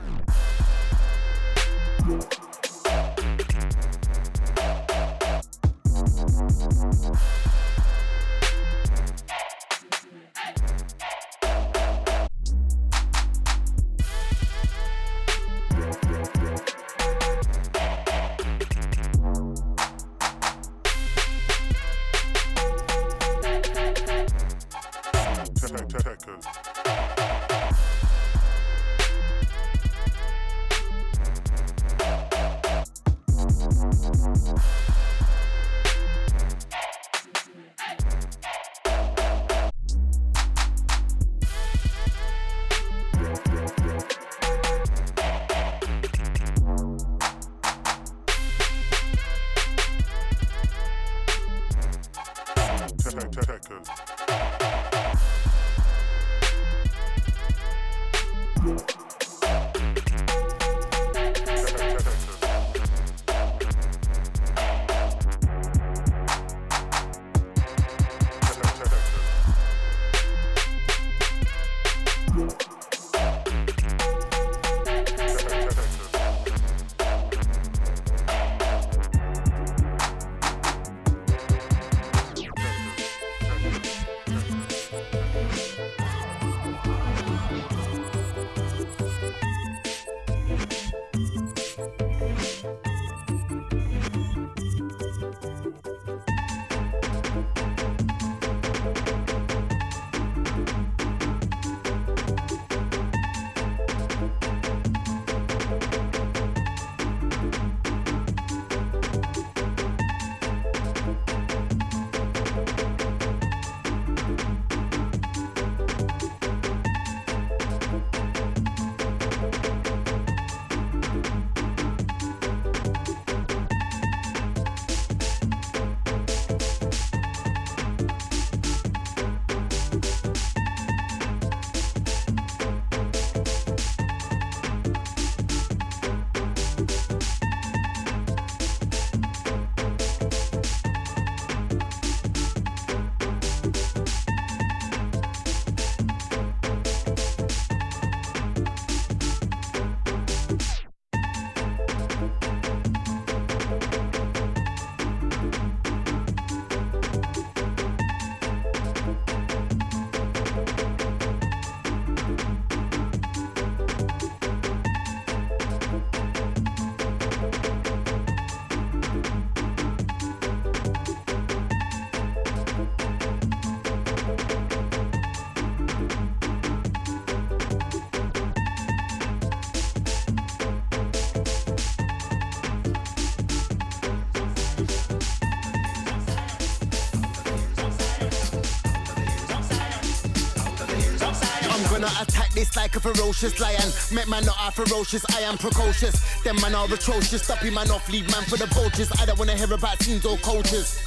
A 192.97 193.01
ferocious 193.01 193.61
lion. 193.61 193.91
Met 194.13 194.29
man 194.29 194.45
not 194.45 194.57
are 194.59 194.73
ferocious, 194.73 195.25
I 195.37 195.41
am 195.41 195.59
precocious. 195.59 196.43
Them 196.43 196.57
man 196.61 196.75
are 196.75 196.87
atrocious. 196.87 197.43
Stopping 197.43 197.75
man 197.75 197.91
off, 197.91 198.11
leave 198.11 198.31
man 198.31 198.43
for 198.45 198.57
the 198.57 198.67
vultures. 198.67 199.11
I 199.21 199.27
don't 199.27 199.39
wanna 199.39 199.55
hear 199.55 199.73
about 199.73 200.03
scenes 200.03 200.25
or 200.25 200.37
cultures. 200.39 200.99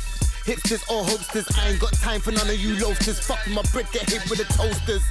Hipsters 0.46 0.84
or 0.90 1.04
hopesters, 1.04 1.48
I 1.58 1.70
ain't 1.70 1.80
got 1.80 1.94
time 1.94 2.22
for 2.22 2.32
none 2.32 2.50
of 2.50 2.60
you 2.60 2.78
loafers. 2.80 3.20
Fuck 3.20 3.40
my 3.48 3.62
bread, 3.74 3.88
get 3.92 4.10
hit 4.10 4.30
with 4.30 4.40
the 4.40 4.46
toasters. 4.54 5.04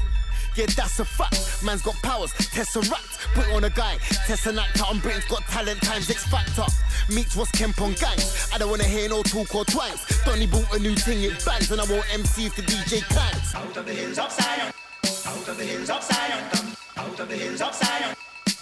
Yeah, 0.57 0.67
that's 0.75 0.99
a 0.99 1.05
fact. 1.05 1.63
Man's 1.65 1.83
got 1.83 1.95
powers, 2.03 2.33
tesseract. 2.33 3.19
Put 3.35 3.49
on 3.55 3.65
a 3.65 3.71
guy, 3.71 3.99
actor 4.29 4.85
on 4.89 4.99
Britain's 4.99 5.25
got 5.27 5.43
talent 5.47 5.81
times 5.83 6.11
X 6.11 6.27
Factor. 6.27 6.65
Meets 7.13 7.37
what's 7.37 7.51
Kemp 7.53 7.81
on 7.81 7.93
gangs. 7.95 8.49
I 8.53 8.59
don't 8.59 8.71
wanna 8.71 8.85
hear 8.85 9.09
no 9.09 9.23
talk 9.23 9.55
or 9.55 9.65
twangs. 9.65 10.05
Donny 10.25 10.47
bought 10.47 10.75
a 10.75 10.79
new 10.79 10.95
thing, 10.95 11.23
it 11.23 11.45
bangs, 11.45 11.71
and 11.71 11.81
I 11.81 11.85
won't 11.85 12.05
MC 12.13 12.47
if 12.47 12.57
the 12.57 12.63
DJ 12.63 13.03
clangs. 13.03 13.55
Out 13.55 13.77
of 13.77 13.87
the 13.87 13.95
hills 13.95 14.19
of 14.19 14.33
Zion, 14.33 14.73
hills 15.89 16.11
of 16.11 16.17
Zion, 16.17 16.45
out 16.99 17.21
of 17.21 17.29
the 17.29 17.37
hills 17.37 17.61
of 17.63 17.75
Zion, 17.75 18.15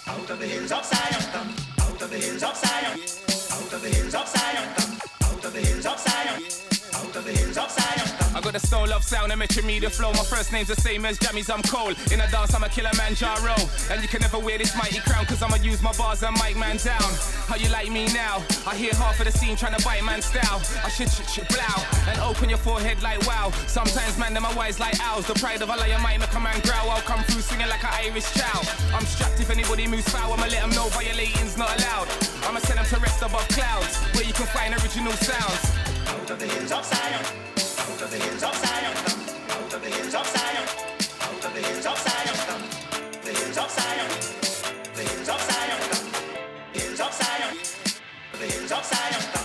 out 0.07 0.29
of 0.29 0.39
the 0.39 0.47
hills 0.47 0.71
of 0.71 0.85
Zion, 0.85 1.49
out 1.79 2.01
of 2.01 2.09
the 2.09 2.17
hills 2.17 2.43
of 2.43 2.55
Zion, 2.55 2.99
out 3.51 3.73
of 3.73 3.81
the 3.81 3.89
hills 3.89 4.15
of 4.15 4.27
Zion, 4.27 4.69
out 5.23 5.45
of 5.45 5.53
the 5.53 5.59
hills 5.59 5.85
of 5.85 5.99
Zion, 5.99 6.66
of 7.03 7.15
of. 7.15 8.17
I 8.35 8.41
got 8.41 8.53
the 8.53 8.59
stone 8.59 8.89
love 8.89 9.03
sound 9.03 9.35
metro 9.35 9.63
media 9.63 9.89
flow. 9.89 10.11
My 10.13 10.23
first 10.23 10.51
name's 10.51 10.67
the 10.67 10.75
same 10.75 11.05
as 11.05 11.17
Jammies, 11.17 11.49
I'm 11.53 11.61
cold. 11.63 11.97
In 12.11 12.19
a 12.21 12.29
dance, 12.29 12.53
I'm 12.53 12.63
a 12.63 12.69
killer 12.69 12.93
man, 12.97 13.13
Jaro. 13.13 13.57
And 13.91 14.01
you 14.01 14.07
can 14.07 14.21
never 14.21 14.37
wear 14.37 14.57
this 14.57 14.75
mighty 14.77 14.99
crown, 14.99 15.25
cause 15.25 15.41
I'ma 15.41 15.57
use 15.57 15.81
my 15.81 15.91
bars 15.93 16.23
and 16.23 16.37
mic 16.37 16.55
man 16.55 16.77
down. 16.77 17.09
How 17.49 17.55
you 17.55 17.69
like 17.69 17.89
me 17.89 18.05
now? 18.13 18.43
I 18.65 18.75
hear 18.75 18.93
half 18.93 19.19
of 19.19 19.25
the 19.25 19.31
scene 19.31 19.55
trying 19.55 19.75
to 19.75 19.83
bite 19.83 20.03
man 20.03 20.21
style. 20.21 20.61
I 20.83 20.89
should 20.89 21.09
shit 21.09 21.29
shit 21.29 21.49
blow 21.49 21.77
and 22.07 22.19
open 22.21 22.49
your 22.49 22.59
forehead 22.59 23.01
like 23.01 23.25
wow. 23.25 23.51
Sometimes 23.67 24.17
man, 24.17 24.33
them 24.33 24.45
are 24.45 24.55
wise 24.55 24.79
like 24.79 24.99
owls. 25.01 25.25
The 25.25 25.33
pride 25.33 25.61
of 25.61 25.69
a 25.69 25.75
lion 25.75 26.01
might 26.01 26.19
make 26.19 26.33
a 26.33 26.39
man 26.39 26.59
growl. 26.61 26.89
I'll 26.89 27.01
come 27.01 27.23
through 27.25 27.41
singing 27.41 27.69
like 27.69 27.83
an 27.83 27.93
Irish 28.05 28.31
chow. 28.33 28.61
I'm 28.93 29.05
strapped 29.05 29.39
if 29.39 29.49
anybody 29.49 29.87
moves 29.87 30.09
foul, 30.09 30.33
I'ma 30.33 30.45
let 30.45 30.61
them 30.61 30.71
know 30.71 30.89
violating's 30.89 31.57
not 31.57 31.73
allowed. 31.77 32.07
I'ma 32.45 32.59
send 32.59 32.79
them 32.79 32.85
to 32.85 32.99
rest 32.99 33.21
above 33.21 33.47
clouds, 33.49 33.97
where 34.13 34.23
you 34.23 34.33
can 34.33 34.45
find 34.47 34.73
original 34.73 35.13
sounds. 35.13 35.86
Zion, 48.83 49.36